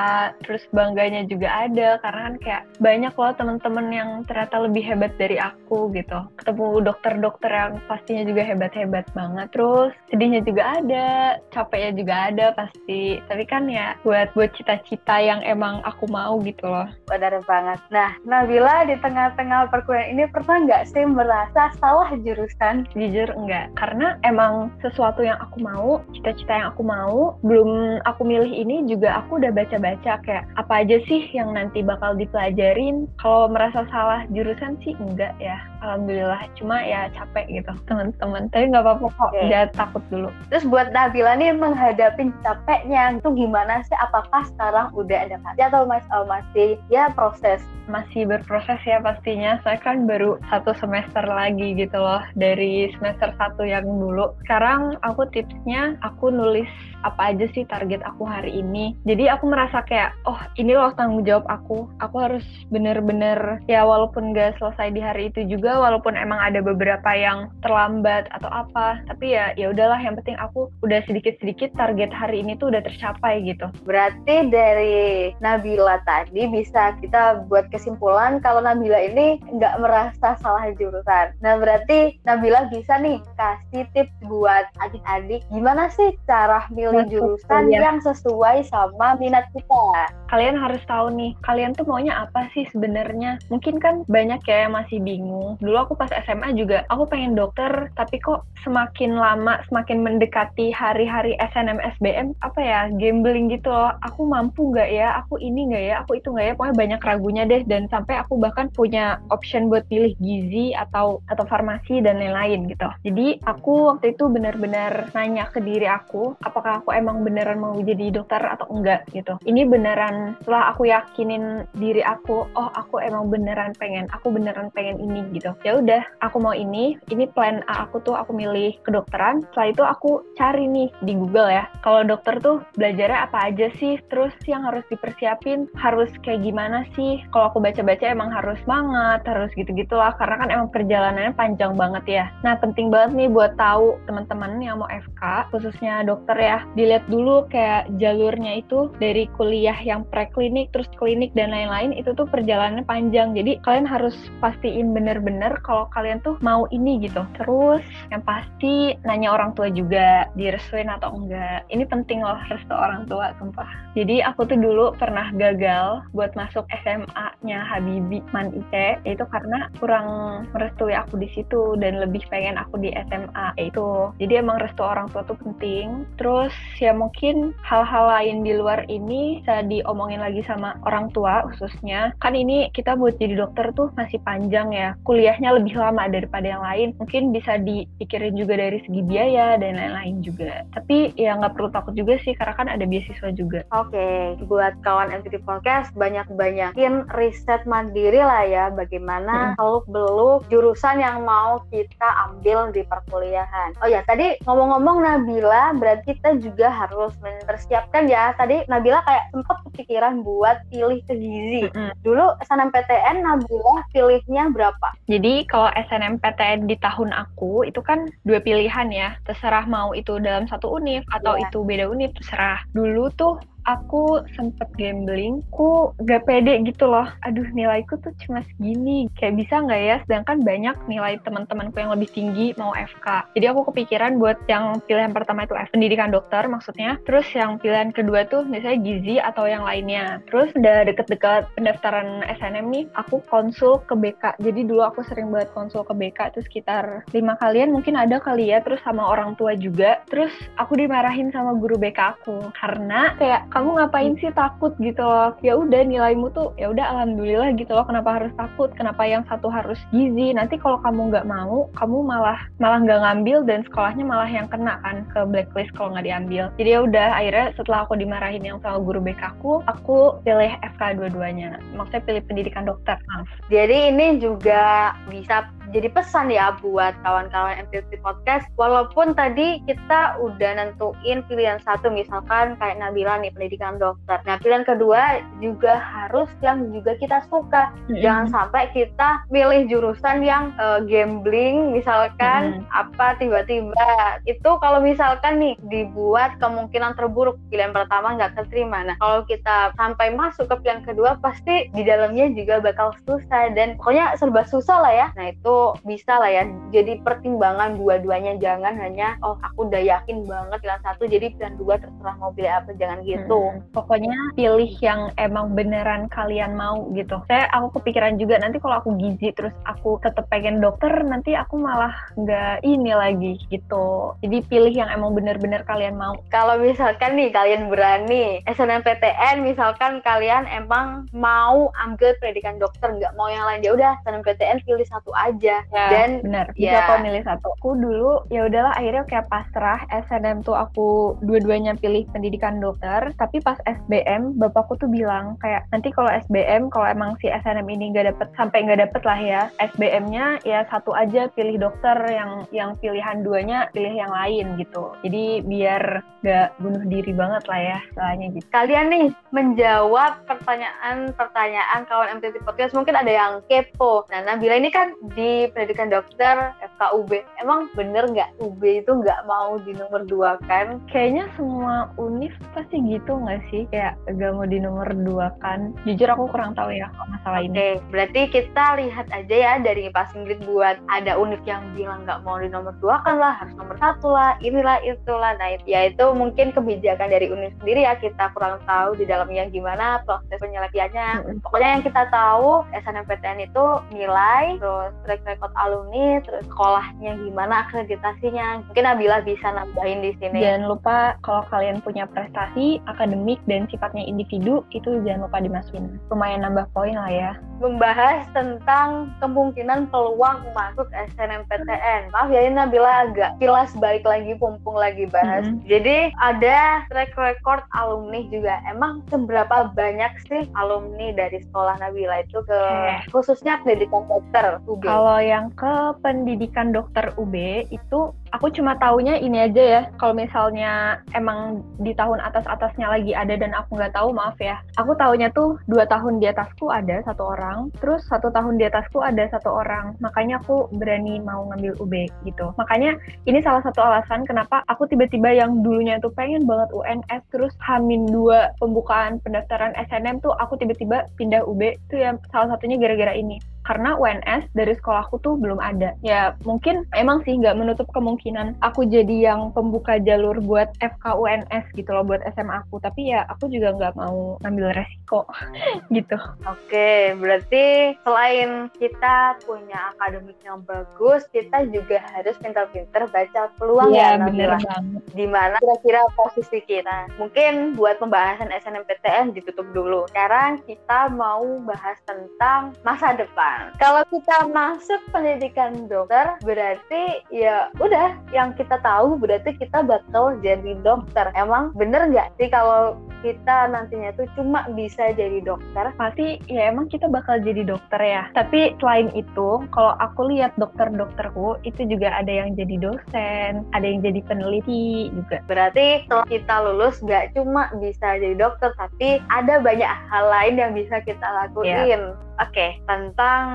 terus 0.44 0.62
bangganya 0.76 1.24
juga 1.24 1.48
ada 1.64 1.96
karena 2.04 2.20
kan 2.28 2.36
kayak 2.44 2.62
banyak 2.84 3.12
loh 3.16 3.32
teman-teman 3.32 3.86
yang 3.88 4.10
ternyata 4.28 4.60
lebih 4.60 4.84
hebat 4.84 5.16
dari 5.16 5.40
aku 5.40 5.88
gitu. 5.96 6.20
Ketemu 6.36 6.84
dokter-dokter 6.84 7.48
yang 7.48 7.80
pastinya 7.88 8.28
juga 8.28 8.44
hebat-hebat 8.44 9.08
banget. 9.16 9.48
Terus 9.56 9.96
sedihnya 10.12 10.44
juga 10.44 10.76
ada, 10.84 11.40
capeknya 11.48 11.96
juga 11.96 12.14
ada 12.28 12.46
pasti. 12.52 13.21
Tapi 13.26 13.48
kan 13.48 13.64
ya 13.66 13.96
buat 14.04 14.30
buat 14.36 14.52
cita-cita 14.52 15.16
yang 15.18 15.40
emang 15.42 15.80
aku 15.88 16.04
mau 16.12 16.36
gitu 16.44 16.68
loh. 16.68 16.86
Benar 17.08 17.40
banget. 17.48 17.80
Nah, 17.88 18.12
Nabila 18.28 18.84
di 18.84 19.00
tengah-tengah 19.00 19.72
perkuliahan 19.72 20.12
ini 20.12 20.24
pernah 20.28 20.62
nggak 20.68 20.84
sih 20.92 21.08
merasa 21.08 21.72
salah 21.80 22.12
jurusan? 22.20 22.84
Jujur 22.92 23.32
enggak, 23.32 23.72
karena 23.80 24.20
emang 24.28 24.68
sesuatu 24.84 25.24
yang 25.24 25.40
aku 25.40 25.64
mau, 25.64 26.04
cita-cita 26.12 26.52
yang 26.52 26.68
aku 26.76 26.84
mau, 26.84 27.40
belum 27.40 28.02
aku 28.04 28.22
milih 28.28 28.52
ini 28.52 28.84
juga 28.84 29.24
aku 29.24 29.40
udah 29.40 29.48
baca-baca 29.48 30.20
kayak 30.22 30.44
apa 30.60 30.84
aja 30.84 31.00
sih 31.08 31.24
yang 31.32 31.56
nanti 31.56 31.80
bakal 31.80 32.12
dipelajarin. 32.12 33.08
Kalau 33.16 33.48
merasa 33.48 33.88
salah 33.88 34.28
jurusan 34.28 34.76
sih 34.84 34.92
enggak 35.00 35.32
ya, 35.40 35.56
alhamdulillah. 35.80 36.44
Cuma 36.60 36.84
ya 36.84 37.08
capek 37.16 37.48
gitu 37.48 37.72
teman-teman. 37.88 38.52
Tapi 38.52 38.68
nggak 38.68 38.84
apa-apa 38.84 39.06
kok, 39.08 39.30
okay. 39.32 39.48
jangan 39.48 39.70
takut 39.72 40.04
dulu. 40.12 40.28
Terus 40.52 40.64
buat 40.68 40.82
buat 40.82 40.90
Nabila 40.98 41.38
nih 41.38 41.54
menghadapi 41.54 42.34
capeknya 42.42 43.11
itu 43.18 43.28
gimana 43.34 43.82
sih? 43.84 43.96
Apakah 43.98 44.46
sekarang 44.54 44.94
udah 44.94 45.18
ada 45.26 45.36
adaptasi 45.36 45.60
atau 45.64 45.82
mas, 45.88 46.04
uh, 46.12 46.24
masih 46.28 46.76
ya 46.92 47.08
proses? 47.16 47.64
Masih 47.90 48.28
berproses 48.28 48.78
ya 48.86 49.02
pastinya. 49.02 49.58
Saya 49.66 49.80
kan 49.82 50.06
baru 50.06 50.38
satu 50.46 50.70
semester 50.78 51.26
lagi 51.26 51.74
gitu 51.74 51.98
loh 51.98 52.22
dari 52.38 52.92
semester 52.94 53.34
satu 53.40 53.66
yang 53.66 53.84
dulu. 53.84 54.30
Sekarang 54.46 54.94
aku 55.02 55.26
tipsnya 55.34 55.98
aku 56.06 56.30
nulis 56.30 56.68
apa 57.02 57.34
aja 57.34 57.50
sih 57.50 57.66
target 57.66 57.98
aku 58.06 58.22
hari 58.22 58.62
ini. 58.62 58.94
Jadi 59.02 59.26
aku 59.26 59.50
merasa 59.50 59.82
kayak 59.82 60.14
oh 60.30 60.38
ini 60.54 60.78
loh 60.78 60.94
tanggung 60.94 61.26
jawab 61.26 61.42
aku. 61.50 61.90
Aku 61.98 62.16
harus 62.22 62.46
bener-bener 62.70 63.58
ya 63.66 63.82
walaupun 63.82 64.30
gak 64.30 64.54
selesai 64.62 64.94
di 64.94 65.02
hari 65.02 65.34
itu 65.34 65.42
juga 65.50 65.82
walaupun 65.82 66.14
emang 66.14 66.38
ada 66.38 66.62
beberapa 66.62 67.10
yang 67.10 67.50
terlambat 67.66 68.30
atau 68.30 68.48
apa. 68.52 69.02
Tapi 69.10 69.34
ya 69.34 69.50
ya 69.58 69.74
udahlah 69.74 69.98
yang 69.98 70.14
penting 70.22 70.38
aku 70.38 70.70
udah 70.86 71.02
sedikit-sedikit 71.10 71.74
target 71.74 72.14
hari 72.14 72.46
ini 72.46 72.54
tuh 72.54 72.70
udah 72.70 72.82
tercapai 72.92 73.40
gitu. 73.42 73.66
Berarti 73.88 74.52
dari 74.52 75.32
Nabila 75.40 75.98
tadi 76.04 76.44
bisa 76.52 76.92
kita 77.00 77.48
buat 77.48 77.72
kesimpulan 77.72 78.38
kalau 78.44 78.60
Nabila 78.60 79.00
ini 79.00 79.40
nggak 79.40 79.80
merasa 79.80 80.36
salah 80.38 80.68
jurusan. 80.76 81.32
Nah 81.40 81.56
berarti 81.56 82.20
Nabila 82.28 82.68
bisa 82.68 83.00
nih 83.00 83.18
kasih 83.40 83.88
tips 83.96 84.14
buat 84.28 84.68
adik-adik 84.84 85.42
gimana 85.48 85.88
sih 85.90 86.14
cara 86.28 86.68
milih 86.70 87.08
jurusan 87.08 87.72
ya. 87.72 87.80
yang 87.80 87.98
sesuai 88.04 88.68
sama 88.68 89.16
minat 89.16 89.48
kita. 89.56 90.12
Kalian 90.32 90.56
harus 90.56 90.80
tahu 90.88 91.12
nih, 91.12 91.36
kalian 91.44 91.76
tuh 91.76 91.84
maunya 91.84 92.24
apa 92.24 92.48
sih 92.56 92.64
sebenarnya? 92.72 93.36
Mungkin 93.52 93.76
kan 93.76 94.08
banyak 94.08 94.40
ya 94.48 94.64
yang 94.64 94.72
masih 94.72 94.96
bingung. 95.04 95.60
Dulu 95.60 95.76
aku 95.76 95.92
pas 95.92 96.08
SMA 96.24 96.56
juga, 96.56 96.88
aku 96.88 97.04
pengen 97.04 97.36
dokter, 97.36 97.92
tapi 98.00 98.16
kok 98.16 98.48
semakin 98.64 99.12
lama, 99.12 99.60
semakin 99.68 100.00
mendekati 100.00 100.72
hari-hari 100.72 101.36
SNM 101.36 101.76
SBM 102.00 102.32
apa 102.40 102.60
ya 102.64 102.81
gambling 102.90 103.52
gitu 103.52 103.70
loh. 103.70 103.94
Aku 104.02 104.26
mampu 104.26 104.72
nggak 104.72 104.90
ya? 104.90 105.08
Aku 105.22 105.38
ini 105.38 105.70
nggak 105.70 105.84
ya? 105.84 105.94
Aku 106.02 106.18
itu 106.18 106.28
nggak 106.32 106.46
ya? 106.46 106.52
Pokoknya 106.58 106.76
banyak 106.78 107.00
ragunya 107.02 107.42
deh. 107.46 107.62
Dan 107.66 107.86
sampai 107.86 108.18
aku 108.18 108.38
bahkan 108.40 108.66
punya 108.72 109.22
option 109.30 109.70
buat 109.70 109.86
pilih 109.86 110.16
gizi 110.18 110.72
atau 110.74 111.22
atau 111.28 111.44
farmasi 111.46 112.00
dan 112.02 112.18
lain-lain 112.18 112.66
gitu. 112.70 112.88
Jadi 113.04 113.42
aku 113.44 113.94
waktu 113.94 114.16
itu 114.16 114.24
benar-benar 114.26 115.12
nanya 115.12 115.46
ke 115.52 115.60
diri 115.60 115.86
aku 115.86 116.34
apakah 116.42 116.80
aku 116.80 116.90
emang 116.94 117.20
beneran 117.22 117.60
mau 117.60 117.76
jadi 117.76 118.10
dokter 118.14 118.40
atau 118.40 118.66
enggak 118.72 119.04
gitu. 119.12 119.36
Ini 119.44 119.68
beneran 119.68 120.38
setelah 120.42 120.72
aku 120.72 120.88
yakinin 120.88 121.68
diri 121.76 122.00
aku 122.00 122.48
oh 122.52 122.70
aku 122.72 123.02
emang 123.02 123.28
beneran 123.28 123.74
pengen 123.76 124.08
aku 124.10 124.32
beneran 124.32 124.72
pengen 124.72 124.98
ini 124.98 125.22
gitu. 125.36 125.52
Ya 125.66 125.78
udah 125.78 126.02
aku 126.24 126.40
mau 126.40 126.54
ini. 126.56 126.96
Ini 127.10 127.28
plan 127.32 127.60
A 127.68 127.84
aku 127.86 128.00
tuh 128.00 128.16
aku 128.16 128.32
milih 128.32 128.78
kedokteran. 128.86 129.44
Setelah 129.52 129.68
itu 129.68 129.82
aku 129.82 130.10
cari 130.38 130.64
nih 130.68 130.88
di 131.04 131.12
Google 131.18 131.50
ya. 131.50 131.64
Kalau 131.84 132.02
dokter 132.06 132.38
tuh 132.40 132.64
belajarnya 132.76 133.28
apa 133.28 133.52
aja 133.52 133.68
sih? 133.76 134.00
Terus 134.08 134.32
yang 134.48 134.64
harus 134.64 134.84
dipersiapin 134.88 135.68
harus 135.76 136.08
kayak 136.24 136.44
gimana 136.44 136.84
sih? 136.96 137.20
Kalau 137.30 137.52
aku 137.52 137.58
baca-baca 137.60 138.04
emang 138.08 138.32
harus 138.32 138.58
banget 138.64 139.20
harus 139.28 139.50
gitu-gitu 139.56 139.96
lah 139.96 140.14
karena 140.16 140.36
kan 140.40 140.48
emang 140.48 140.68
perjalanannya 140.72 141.34
panjang 141.36 141.72
banget 141.76 142.04
ya. 142.08 142.24
Nah 142.44 142.56
penting 142.58 142.88
banget 142.88 143.16
nih 143.16 143.28
buat 143.32 143.54
tahu 143.56 144.00
teman-teman 144.08 144.60
yang 144.60 144.80
mau 144.80 144.88
FK 144.88 145.52
khususnya 145.52 146.04
dokter 146.06 146.36
ya 146.38 146.58
dilihat 146.74 147.04
dulu 147.08 147.46
kayak 147.48 147.92
jalurnya 148.00 148.64
itu 148.64 148.88
dari 148.98 149.28
kuliah 149.36 149.76
yang 149.82 150.04
preklinik 150.08 150.72
terus 150.72 150.88
klinik 150.96 151.32
dan 151.36 151.52
lain-lain 151.52 151.92
itu 151.96 152.12
tuh 152.16 152.26
perjalanannya 152.28 152.84
panjang. 152.88 153.36
Jadi 153.36 153.60
kalian 153.64 153.86
harus 153.88 154.16
pastiin 154.40 154.92
bener-bener 154.96 155.56
kalau 155.62 155.88
kalian 155.92 156.18
tuh 156.24 156.36
mau 156.40 156.64
ini 156.72 157.04
gitu. 157.04 157.24
Terus 157.36 157.84
yang 158.08 158.24
pasti 158.24 158.96
nanya 159.04 159.34
orang 159.34 159.52
tua 159.52 159.68
juga 159.72 160.28
direstuin 160.34 160.88
atau 160.88 161.12
enggak. 161.14 161.64
Ini 161.68 161.84
penting 161.88 162.24
loh 162.24 162.38
restu 162.62 162.78
orang 162.78 163.10
tua 163.10 163.34
sumpah. 163.42 163.66
Jadi 163.98 164.22
aku 164.22 164.46
tuh 164.46 164.54
dulu 164.54 164.94
pernah 164.94 165.34
gagal 165.34 166.06
buat 166.14 166.30
masuk 166.38 166.62
SMA-nya 166.86 167.58
Habibi 167.66 168.22
Man 168.30 168.54
IC 168.54 169.02
itu 169.02 169.24
karena 169.26 169.66
kurang 169.82 170.06
merestui 170.54 170.94
aku 170.94 171.18
di 171.18 171.26
situ 171.34 171.74
dan 171.82 171.98
lebih 171.98 172.22
pengen 172.30 172.54
aku 172.54 172.78
di 172.78 172.94
SMA 173.10 173.58
itu 173.58 174.14
jadi 174.22 174.38
emang 174.38 174.62
restu 174.62 174.86
orang 174.86 175.10
tua 175.10 175.26
tuh 175.26 175.34
penting. 175.42 176.06
Terus 176.16 176.54
ya 176.78 176.94
mungkin 176.94 177.50
hal-hal 177.66 178.06
lain 178.06 178.46
di 178.46 178.54
luar 178.54 178.86
ini 178.86 179.42
bisa 179.42 179.66
diomongin 179.66 180.22
lagi 180.22 180.46
sama 180.46 180.78
orang 180.86 181.10
tua 181.10 181.42
khususnya. 181.50 182.14
Kan 182.22 182.38
ini 182.38 182.70
kita 182.70 182.94
buat 182.94 183.18
jadi 183.18 183.34
dokter 183.34 183.74
tuh 183.74 183.90
masih 183.98 184.22
panjang 184.22 184.70
ya. 184.70 184.94
Kuliahnya 185.02 185.58
lebih 185.58 185.74
lama 185.74 186.06
daripada 186.06 186.46
yang 186.46 186.62
lain. 186.62 186.94
Mungkin 187.02 187.34
bisa 187.34 187.58
dipikirin 187.58 188.38
juga 188.38 188.54
dari 188.54 188.78
segi 188.86 189.02
biaya 189.02 189.58
dan 189.58 189.74
lain-lain 189.74 190.22
juga. 190.22 190.62
Tapi 190.70 191.18
ya 191.18 191.34
nggak 191.34 191.58
perlu 191.58 191.68
takut 191.74 191.94
juga 191.98 192.20
sih 192.22 192.36
karena 192.36 192.51
kan 192.56 192.68
ada 192.68 192.84
beasiswa 192.84 193.28
juga 193.34 193.64
oke 193.72 193.92
okay. 193.92 194.36
buat 194.46 194.76
kawan 194.84 195.12
MTT 195.22 195.44
Podcast 195.46 195.92
banyak-banyakin 195.96 197.08
riset 197.16 197.62
mandiri 197.64 198.20
lah 198.20 198.44
ya 198.44 198.64
bagaimana 198.70 199.54
kalau 199.56 199.82
hmm. 199.84 199.90
belum 199.90 200.38
jurusan 200.50 201.00
yang 201.00 201.24
mau 201.24 201.62
kita 201.72 202.08
ambil 202.28 202.74
di 202.74 202.82
perkuliahan 202.84 203.76
oh 203.80 203.88
ya 203.88 204.04
tadi 204.04 204.36
ngomong-ngomong 204.44 205.02
Nabila 205.02 205.72
berarti 205.78 206.18
kita 206.18 206.36
juga 206.42 206.68
harus 206.68 207.14
mempersiapkan 207.22 208.10
ya 208.10 208.36
tadi 208.36 208.66
Nabila 208.66 209.00
kayak 209.06 209.32
sempat 209.32 209.56
kepikiran 209.70 210.20
buat 210.26 210.60
pilih 210.68 211.00
ke 211.08 211.14
gizi 211.16 211.62
mm 211.68 211.72
-hmm. 211.72 211.90
dulu 212.04 212.36
SNMPTN 212.44 213.24
Nabila 213.24 213.86
pilihnya 213.94 214.50
berapa 214.52 214.88
jadi 215.08 215.46
kalau 215.48 215.70
SNMPTN 215.88 216.68
di 216.68 216.76
tahun 216.82 217.14
aku 217.14 217.64
itu 217.64 217.80
kan 217.80 218.10
dua 218.26 218.42
pilihan 218.42 218.90
ya 218.90 219.16
terserah 219.24 219.64
mau 219.64 219.94
itu 219.94 220.18
dalam 220.18 220.44
satu 220.50 220.76
univ 220.76 221.06
atau 221.14 221.38
yeah. 221.38 221.46
itu 221.48 221.58
beda 221.62 221.84
univ 221.88 222.10
terserah 222.18 222.41
dulu 222.72 223.08
tuh 223.12 223.36
aku 223.64 224.22
sempet 224.34 224.66
gambling, 224.74 225.42
aku 225.54 225.94
gak 226.02 226.26
pede 226.26 226.58
gitu 226.66 226.90
loh. 226.90 227.06
Aduh 227.26 227.46
nilaiku 227.54 227.98
tuh 228.02 228.14
cuma 228.26 228.42
segini, 228.54 229.06
kayak 229.18 229.38
bisa 229.38 229.62
nggak 229.62 229.82
ya? 229.82 229.96
Sedangkan 230.06 230.42
banyak 230.42 230.76
nilai 230.90 231.18
teman-temanku 231.22 231.78
yang 231.78 231.92
lebih 231.94 232.10
tinggi 232.10 232.54
mau 232.58 232.74
FK. 232.74 233.34
Jadi 233.38 233.46
aku 233.46 233.70
kepikiran 233.70 234.18
buat 234.18 234.38
yang 234.50 234.82
pilihan 234.86 235.14
pertama 235.14 235.46
itu 235.46 235.54
F, 235.54 235.70
pendidikan 235.70 236.10
dokter 236.10 236.42
maksudnya. 236.50 236.98
Terus 237.06 237.26
yang 237.34 237.58
pilihan 237.62 237.94
kedua 237.94 238.26
tuh 238.26 238.42
misalnya 238.46 238.78
gizi 238.82 239.16
atau 239.22 239.46
yang 239.46 239.62
lainnya. 239.62 240.18
Terus 240.26 240.50
udah 240.58 240.86
deket-deket 240.88 241.48
pendaftaran 241.54 242.26
SNM 242.26 242.66
nih, 242.70 242.84
aku 242.98 243.22
konsul 243.30 243.78
ke 243.86 243.94
BK. 243.94 244.38
Jadi 244.42 244.60
dulu 244.66 244.82
aku 244.82 245.06
sering 245.06 245.30
banget 245.30 245.54
konsul 245.54 245.86
ke 245.86 245.94
BK, 245.94 246.34
terus 246.34 246.46
sekitar 246.50 247.06
lima 247.14 247.38
kalian 247.38 247.70
mungkin 247.70 247.94
ada 247.94 248.18
kali 248.18 248.50
ya, 248.50 248.58
terus 248.64 248.82
sama 248.82 249.06
orang 249.06 249.38
tua 249.38 249.54
juga. 249.54 250.02
Terus 250.10 250.32
aku 250.58 250.74
dimarahin 250.74 251.30
sama 251.30 251.54
guru 251.54 251.78
BK 251.78 252.00
aku 252.18 252.50
karena 252.56 253.14
kayak 253.20 253.51
kamu 253.52 253.68
ngapain 253.76 254.16
sih 254.18 254.32
takut 254.32 254.72
gitu 254.80 255.04
loh? 255.04 255.36
Ya 255.44 255.54
udah 255.54 255.84
nilaimu 255.84 256.32
tuh 256.32 256.56
ya 256.56 256.72
udah 256.72 256.82
alhamdulillah 256.96 257.52
gitu 257.60 257.76
loh 257.76 257.84
kenapa 257.84 258.16
harus 258.16 258.32
takut? 258.40 258.72
Kenapa 258.72 259.04
yang 259.04 259.22
satu 259.28 259.52
harus 259.52 259.76
gizi? 259.92 260.32
Nanti 260.32 260.56
kalau 260.56 260.80
kamu 260.80 261.12
nggak 261.12 261.28
mau 261.28 261.68
kamu 261.76 261.96
malah 262.02 262.40
malah 262.56 262.80
nggak 262.80 263.00
ngambil 263.04 263.38
dan 263.44 263.60
sekolahnya 263.68 264.04
malah 264.08 264.30
yang 264.30 264.48
kena 264.48 264.80
kan 264.80 265.04
ke 265.12 265.20
blacklist 265.28 265.72
kalau 265.76 265.92
nggak 265.92 266.08
diambil. 266.08 266.44
Jadi 266.56 266.68
ya 266.72 266.80
udah 266.82 267.08
akhirnya 267.20 267.46
setelah 267.54 267.84
aku 267.84 267.94
dimarahin 268.00 268.42
yang 268.42 268.58
sama 268.64 268.80
guru 268.80 269.04
BK 269.04 269.22
aku 269.36 269.60
aku 269.68 269.98
pilih 270.24 270.52
FK 270.64 270.96
dua-duanya. 270.96 271.60
Maksudnya 271.76 272.02
pilih 272.08 272.22
pendidikan 272.24 272.64
dokter 272.64 272.96
maaf. 273.12 273.28
Jadi 273.52 273.92
ini 273.92 274.16
juga 274.16 274.96
bisa 275.12 275.44
jadi 275.72 275.88
pesan 275.88 276.28
ya 276.28 276.52
buat 276.60 276.92
kawan-kawan 277.00 277.64
MPT 277.66 278.04
Podcast 278.04 278.44
walaupun 278.60 279.16
tadi 279.16 279.64
kita 279.64 280.20
udah 280.20 280.60
nentuin 280.60 281.24
pilihan 281.26 281.58
satu 281.64 281.88
misalkan 281.88 282.54
kayak 282.60 282.76
Nabila 282.76 283.16
nih 283.18 283.32
pendidikan 283.32 283.80
dokter. 283.80 284.20
Nah 284.28 284.36
pilihan 284.36 284.68
kedua 284.68 285.24
juga 285.40 285.80
harus 285.80 286.28
yang 286.44 286.68
juga 286.70 286.94
kita 287.00 287.24
suka. 287.32 287.64
Mm-hmm. 287.72 288.02
jangan 288.04 288.26
sampai 288.28 288.68
kita 288.76 289.24
pilih 289.32 289.64
jurusan 289.70 290.20
yang 290.20 290.52
uh, 290.60 290.84
gambling 290.84 291.72
misalkan 291.72 292.60
mm-hmm. 292.60 292.68
apa 292.68 293.16
tiba-tiba. 293.16 294.20
Itu 294.28 294.60
kalau 294.60 294.84
misalkan 294.84 295.40
nih 295.40 295.54
dibuat 295.72 296.36
kemungkinan 296.36 296.94
terburuk 297.00 297.40
pilihan 297.48 297.72
pertama 297.72 298.20
nggak 298.20 298.36
keterima. 298.36 298.84
Nah 298.84 298.96
kalau 299.00 299.24
kita 299.24 299.72
sampai 299.80 300.12
masuk 300.12 300.52
ke 300.52 300.54
pilihan 300.60 300.84
kedua 300.84 301.16
pasti 301.24 301.72
di 301.72 301.82
dalamnya 301.86 302.28
juga 302.36 302.60
bakal 302.60 302.92
susah 303.08 303.54
dan 303.56 303.80
pokoknya 303.80 304.12
serba 304.20 304.44
susah 304.44 304.78
lah 304.84 304.92
ya. 304.92 305.08
Nah 305.16 305.32
itu 305.32 305.61
bisa 305.86 306.18
lah 306.18 306.30
ya 306.30 306.44
jadi 306.72 306.98
pertimbangan 307.04 307.76
dua-duanya. 307.76 308.34
Jangan 308.40 308.74
hanya 308.80 309.20
oh 309.20 309.36
aku 309.44 309.68
udah 309.68 309.82
yakin 309.82 310.24
banget 310.24 310.58
pilihan 310.64 310.82
satu 310.82 311.02
jadi 311.04 311.26
pilihan 311.36 311.56
dua 311.60 311.74
terserah 311.76 312.16
mau 312.16 312.32
pilih 312.32 312.52
apa 312.52 312.70
jangan 312.78 313.00
gitu. 313.04 313.40
Hmm. 313.42 313.60
pokoknya 313.74 314.14
pilih 314.38 314.72
yang 314.80 315.10
emang 315.18 315.52
beneran 315.52 316.08
kalian 316.08 316.54
mau 316.56 316.88
gitu. 316.96 317.20
Saya 317.28 317.50
aku 317.52 317.80
kepikiran 317.80 318.16
juga 318.16 318.40
nanti 318.40 318.62
kalau 318.62 318.80
aku 318.80 318.96
gizi 318.96 319.34
terus 319.36 319.52
aku 319.68 319.98
tetap 320.00 320.24
pengen 320.32 320.62
dokter 320.62 320.90
nanti 321.04 321.36
aku 321.36 321.60
malah 321.60 321.92
nggak 322.16 322.64
ini 322.64 322.92
lagi 322.96 323.36
gitu. 323.52 324.16
Jadi 324.24 324.38
pilih 324.48 324.72
yang 324.72 324.88
emang 324.88 325.12
bener-bener 325.12 325.60
kalian 325.68 325.98
mau. 325.98 326.16
Kalau 326.32 326.56
misalkan 326.56 327.18
nih 327.18 327.34
kalian 327.34 327.68
berani 327.68 328.40
SNMPTN 328.48 329.44
misalkan 329.44 330.00
kalian 330.00 330.48
emang 330.48 331.10
mau 331.12 331.68
ambil 331.84 332.16
pendidikan 332.22 332.56
dokter 332.56 332.88
nggak 332.88 333.12
mau 333.18 333.28
yang 333.28 333.44
lain 333.44 333.60
ya 333.60 333.72
udah 333.76 333.92
SNMPTN 334.06 334.64
pilih 334.64 334.86
satu 334.88 335.12
aja 335.12 335.51
aja 335.52 335.70
ya, 335.72 335.86
dan 335.92 336.10
benar. 336.24 336.46
bisa 336.56 336.78
ya. 336.80 336.88
kok 336.88 337.00
milih 337.04 337.22
satu 337.24 337.46
aku 337.58 337.68
dulu 337.76 338.12
ya 338.32 338.48
udahlah 338.48 338.72
akhirnya 338.74 339.04
kayak 339.06 339.28
pasrah 339.28 339.80
SNM 340.08 340.42
tuh 340.42 340.56
aku 340.56 341.14
dua-duanya 341.20 341.76
pilih 341.76 342.08
pendidikan 342.10 342.58
dokter. 342.58 343.12
Tapi 343.20 343.38
pas 343.44 343.58
SBM 343.68 344.40
bapakku 344.40 344.78
tuh 344.80 344.88
bilang 344.88 345.36
kayak 345.38 345.68
nanti 345.70 345.92
kalau 345.92 346.10
SBM 346.10 346.72
kalau 346.72 346.86
emang 346.88 347.14
si 347.20 347.28
SNM 347.30 347.66
ini 347.68 347.92
nggak 347.92 348.14
dapet 348.14 348.28
sampai 348.34 348.66
nggak 348.66 348.80
dapet 348.88 349.02
lah 349.04 349.18
ya 349.20 349.42
SBM-nya 349.60 350.42
ya 350.42 350.64
satu 350.68 350.96
aja 350.96 351.28
pilih 351.32 351.60
dokter 351.60 351.96
yang 352.08 352.44
yang 352.50 352.70
pilihan 352.78 353.22
duanya 353.22 353.68
pilih 353.70 353.92
yang 353.94 354.10
lain 354.10 354.58
gitu. 354.58 354.94
Jadi 355.04 355.44
biar 355.46 356.02
nggak 356.22 356.48
bunuh 356.62 356.84
diri 356.86 357.12
banget 357.12 357.44
lah 357.50 357.60
ya 357.60 357.78
soalnya 357.94 358.26
gitu. 358.38 358.46
Kalian 358.54 358.86
nih 358.90 359.06
menjawab 359.34 360.22
pertanyaan-pertanyaan 360.26 361.80
kawan 361.90 362.18
MTT 362.18 362.42
Podcast. 362.46 362.74
Mungkin 362.74 362.94
ada 362.94 363.10
yang 363.10 363.32
kepo. 363.50 364.06
Nah 364.10 364.22
Nabila 364.22 364.58
ini 364.58 364.70
kan 364.70 364.94
di 365.14 365.41
pendidikan 365.50 365.90
dokter 365.90 366.54
FKUB 366.82 367.12
emang 367.38 367.70
bener 367.78 368.10
nggak 368.10 368.42
UB 368.42 368.58
itu 368.82 368.90
nggak 368.90 369.22
mau 369.30 369.54
di 369.62 369.70
nomor 369.78 370.02
dua 370.10 370.34
kan? 370.50 370.82
Kayaknya 370.90 371.30
semua 371.38 371.94
univ 371.94 372.34
pasti 372.58 372.82
gitu 372.82 373.22
nggak 373.22 373.38
sih? 373.54 373.70
Kayak 373.70 373.94
gak 374.18 374.34
mau 374.34 374.42
di 374.42 374.58
nomor 374.58 374.90
dua 375.06 375.30
kan? 375.38 375.70
Jujur 375.86 376.10
aku 376.10 376.26
kurang 376.34 376.58
tahu 376.58 376.74
ya 376.74 376.90
kalau 376.90 377.06
masalah 377.14 377.38
okay. 377.38 377.48
ini 377.48 377.66
berarti 377.94 378.20
kita 378.34 378.64
lihat 378.82 379.06
aja 379.14 379.36
ya 379.36 379.52
dari 379.62 379.86
Pak 379.94 380.10
Singgit 380.10 380.42
buat 380.42 380.82
ada 380.90 381.14
univ 381.14 381.38
yang 381.46 381.62
bilang 381.78 382.02
nggak 382.02 382.26
mau 382.26 382.42
di 382.42 382.50
nomor 382.50 382.74
dua 382.82 382.98
kan 383.06 383.22
lah 383.22 383.38
harus 383.38 383.54
nomor 383.54 383.78
satu 383.78 384.10
lah 384.10 384.34
inilah 384.42 384.82
itulah. 384.82 385.38
Nah 385.38 385.54
ya 385.62 385.86
itu 385.86 386.04
mungkin 386.18 386.50
kebijakan 386.50 387.14
dari 387.14 387.30
univ 387.30 387.54
sendiri 387.62 387.86
ya 387.86 387.94
kita 387.94 388.34
kurang 388.34 388.58
tahu 388.66 388.98
di 388.98 389.06
dalamnya 389.06 389.46
gimana 389.54 390.02
proses 390.02 390.42
penyeleksiannya. 390.42 391.08
Mm 391.12 391.22
-hmm. 391.22 391.38
pokoknya 391.46 391.78
yang 391.78 391.84
kita 391.86 392.02
tahu 392.10 392.66
SNMPTN 392.74 393.38
itu 393.46 393.64
nilai 393.94 394.58
terus 394.58 394.90
track 395.06 395.22
record 395.28 395.52
alumni 395.54 396.18
terus 396.24 396.42
sekolah 396.48 396.71
sekolahnya 396.72 397.12
gimana 397.28 397.54
akreditasinya. 397.68 398.64
Mungkin 398.64 398.84
Nabila 398.88 399.20
bisa 399.20 399.44
nambahin 399.52 400.00
di 400.00 400.16
sini. 400.16 400.40
Jangan 400.40 400.72
lupa 400.72 401.20
kalau 401.20 401.44
kalian 401.52 401.84
punya 401.84 402.08
prestasi 402.08 402.80
akademik 402.88 403.36
dan 403.44 403.68
sifatnya 403.68 404.00
individu 404.08 404.64
itu 404.72 405.04
jangan 405.04 405.28
lupa 405.28 405.44
dimasukin. 405.44 406.00
Lumayan 406.08 406.48
nambah 406.48 406.64
poin 406.72 406.96
lah 406.96 407.12
ya. 407.12 407.36
Membahas 407.60 408.24
tentang 408.32 409.12
kemungkinan 409.20 409.92
peluang 409.92 410.48
masuk 410.56 410.88
SNMPTN. 410.96 412.08
Maaf 412.08 412.32
ya 412.32 412.40
ini 412.48 412.56
Nabila 412.56 413.12
agak 413.12 413.36
kilas 413.36 413.76
balik 413.76 414.08
lagi, 414.08 414.32
pumpung 414.40 414.80
lagi 414.80 415.04
bahas. 415.12 415.44
Mm 415.44 415.60
-hmm. 415.60 415.68
Jadi 415.68 415.96
ada 416.24 416.88
track 416.88 417.12
record 417.20 417.68
alumni 417.76 418.24
juga. 418.32 418.64
Emang 418.64 419.04
seberapa 419.12 419.68
banyak 419.76 420.12
sih 420.24 420.48
alumni 420.56 421.12
dari 421.12 421.44
sekolah 421.44 421.76
Nabila 421.84 422.24
itu 422.24 422.40
ke 422.48 422.60
eh. 422.88 423.04
khususnya 423.12 423.60
pendidikan 423.60 424.08
dokter? 424.08 424.56
Kalau 424.80 425.20
yang 425.20 425.52
ke 425.52 425.92
pendidikan 426.00 426.51
dokter 426.52 427.16
UB 427.16 427.34
itu 427.72 428.00
aku 428.32 428.46
cuma 428.52 428.76
taunya 428.80 429.20
ini 429.20 429.44
aja 429.48 429.62
ya. 429.62 429.82
Kalau 430.00 430.16
misalnya 430.16 431.00
emang 431.12 431.60
di 431.80 431.92
tahun 431.92 432.18
atas-atasnya 432.20 432.88
lagi 432.88 433.12
ada 433.12 433.36
dan 433.36 433.52
aku 433.52 433.76
nggak 433.76 433.92
tahu, 433.96 434.10
maaf 434.12 434.36
ya. 434.40 434.60
Aku 434.80 434.96
taunya 434.96 435.28
tuh 435.32 435.60
dua 435.68 435.84
tahun 435.86 436.18
di 436.18 436.28
atasku 436.28 436.72
ada 436.72 437.04
satu 437.04 437.36
orang, 437.36 437.68
terus 437.78 438.04
satu 438.08 438.32
tahun 438.32 438.56
di 438.56 438.66
atasku 438.68 439.04
ada 439.04 439.28
satu 439.28 439.52
orang. 439.52 439.94
Makanya 440.00 440.40
aku 440.40 440.68
berani 440.76 441.20
mau 441.20 441.46
ngambil 441.52 441.76
UB 441.78 441.94
gitu. 442.24 442.52
Makanya 442.56 442.96
ini 443.28 443.38
salah 443.44 443.60
satu 443.62 443.84
alasan 443.84 444.24
kenapa 444.24 444.64
aku 444.68 444.88
tiba-tiba 444.88 445.32
yang 445.32 445.60
dulunya 445.60 446.00
tuh 446.00 446.10
pengen 446.16 446.48
banget 446.48 446.72
UNS, 446.72 447.22
terus 447.30 447.52
hamin 447.60 448.08
dua 448.08 448.52
pembukaan 448.58 449.20
pendaftaran 449.22 449.76
SNM 449.76 450.24
tuh 450.24 450.32
aku 450.40 450.56
tiba-tiba 450.56 451.04
pindah 451.20 451.44
UB. 451.44 451.76
Itu 451.88 452.00
ya 452.00 452.16
salah 452.32 452.56
satunya 452.56 452.80
gara-gara 452.80 453.12
ini 453.12 453.40
karena 453.62 453.94
UNS 453.94 454.50
dari 454.52 454.74
sekolahku 454.74 455.22
tuh 455.22 455.38
belum 455.38 455.62
ada. 455.62 455.94
Ya 456.02 456.34
mungkin 456.42 456.86
emang 456.94 457.22
sih 457.22 457.38
nggak 457.38 457.58
menutup 457.58 457.88
kemungkinan 457.94 458.58
aku 458.60 458.86
jadi 458.86 459.32
yang 459.32 459.54
pembuka 459.54 460.02
jalur 460.02 460.38
buat 460.42 460.70
FK 460.82 461.14
UNS 461.14 461.64
gitu 461.78 461.90
loh 461.94 462.02
buat 462.02 462.22
SMA 462.34 462.66
aku. 462.66 462.82
Tapi 462.82 463.14
ya 463.14 463.26
aku 463.30 463.48
juga 463.50 463.74
nggak 463.74 463.94
mau 463.94 464.36
ngambil 464.42 464.74
resiko 464.74 465.26
gitu. 465.96 466.18
Oke, 466.46 467.14
berarti 467.18 467.94
selain 468.02 468.68
kita 468.76 469.38
punya 469.46 469.94
akademik 469.96 470.38
yang 470.42 470.62
bagus, 470.66 471.26
kita 471.30 471.66
juga 471.70 472.02
harus 472.12 472.34
pintar-pintar 472.42 473.06
baca 473.10 473.50
peluang 473.56 473.94
ya, 473.94 474.18
ya 474.18 474.26
bener 474.26 474.50
banget. 474.58 475.02
Di 475.14 475.26
mana 475.26 475.56
kira-kira 475.62 476.02
posisi 476.18 476.58
kita. 476.66 477.10
Mungkin 477.16 477.78
buat 477.78 478.02
pembahasan 478.02 478.50
SNMPTN 478.50 479.34
ditutup 479.36 479.66
dulu. 479.70 480.04
Sekarang 480.10 480.58
kita 480.66 481.12
mau 481.14 481.44
bahas 481.62 481.98
tentang 482.04 482.74
masa 482.82 483.14
depan 483.14 483.51
kalau 483.78 484.02
kita 484.08 484.46
masuk 484.50 485.00
pendidikan 485.10 485.86
dokter, 485.90 486.38
berarti 486.46 487.24
ya 487.34 487.68
udah 487.82 488.14
yang 488.30 488.54
kita 488.54 488.78
tahu 488.80 489.18
berarti 489.18 489.56
kita 489.58 489.82
bakal 489.82 490.38
jadi 490.40 490.78
dokter. 490.80 491.30
Emang 491.34 491.74
bener 491.74 492.08
nggak 492.10 492.30
sih 492.38 492.48
kalau 492.52 492.96
kita 493.22 493.70
nantinya 493.70 494.10
tuh 494.18 494.26
cuma 494.34 494.66
bisa 494.74 495.14
jadi 495.14 495.42
dokter? 495.42 495.94
Pasti 495.94 496.42
ya 496.50 496.70
emang 496.74 496.90
kita 496.90 497.06
bakal 497.06 497.38
jadi 497.42 497.62
dokter 497.66 498.00
ya. 498.02 498.28
Tapi 498.34 498.74
selain 498.82 499.10
itu, 499.14 499.62
kalau 499.70 499.94
aku 500.02 500.30
lihat 500.30 500.54
dokter-dokterku 500.58 501.62
itu 501.62 501.86
juga 501.86 502.10
ada 502.14 502.30
yang 502.30 502.58
jadi 502.58 502.76
dosen, 502.82 503.62
ada 503.72 503.86
yang 503.86 504.02
jadi 504.02 504.20
peneliti 504.26 505.10
juga. 505.14 505.38
Berarti 505.46 506.06
kalau 506.10 506.26
kita 506.26 506.54
lulus 506.66 506.98
nggak 507.02 507.34
cuma 507.38 507.70
bisa 507.78 508.18
jadi 508.18 508.34
dokter, 508.34 508.74
tapi 508.74 509.22
ada 509.30 509.62
banyak 509.62 509.90
hal 510.10 510.24
lain 510.26 510.54
yang 510.58 510.72
bisa 510.74 510.98
kita 511.02 511.24
lakuin. 511.24 512.12
Yeah. 512.12 512.30
Oke, 512.42 512.58
okay, 512.58 512.70
tentang 512.90 513.46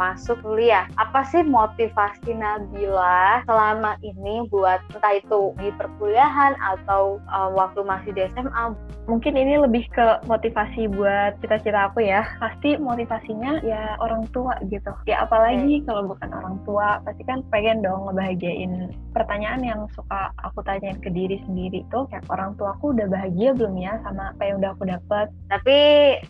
masuk 0.00 0.40
kuliah. 0.40 0.88
Apa 0.96 1.28
sih 1.28 1.44
motivasi 1.44 2.32
Nabila 2.32 3.44
selama 3.44 4.00
ini 4.00 4.48
buat 4.48 4.80
entah 4.96 5.20
itu 5.20 5.52
di 5.60 5.68
perkuliahan 5.76 6.56
atau 6.56 7.20
uh, 7.28 7.52
waktu 7.52 7.84
masih 7.84 8.16
di 8.16 8.24
SMA? 8.32 8.72
Mungkin 9.04 9.36
ini 9.36 9.60
lebih 9.60 9.84
ke 9.92 10.24
motivasi 10.24 10.88
buat 10.96 11.36
cita-cita 11.44 11.92
aku 11.92 12.00
ya. 12.00 12.24
Pasti 12.40 12.80
motivasinya 12.80 13.60
ya 13.60 14.00
orang 14.00 14.24
tua 14.32 14.56
gitu. 14.72 14.88
Ya 15.04 15.20
apalagi 15.28 15.82
hmm. 15.82 15.86
kalau 15.86 16.16
bukan 16.16 16.30
orang 16.32 16.56
tua, 16.64 17.04
pasti 17.04 17.22
kan 17.28 17.44
pengen 17.52 17.84
dong 17.84 18.08
ngebahagiain. 18.08 18.88
Pertanyaan 19.12 19.60
yang 19.60 19.80
suka 19.92 20.32
aku 20.40 20.64
tanyain 20.64 20.96
ke 20.98 21.12
diri 21.12 21.38
sendiri 21.44 21.84
tuh 21.92 22.08
kayak 22.08 22.24
orang 22.32 22.56
tua 22.56 22.72
aku 22.72 22.96
udah 22.96 23.04
bahagia 23.06 23.52
belum 23.52 23.76
ya 23.76 24.00
sama 24.00 24.32
apa 24.32 24.42
yang 24.48 24.56
udah 24.64 24.70
aku 24.72 24.84
dapat. 24.88 25.26
Tapi 25.52 25.78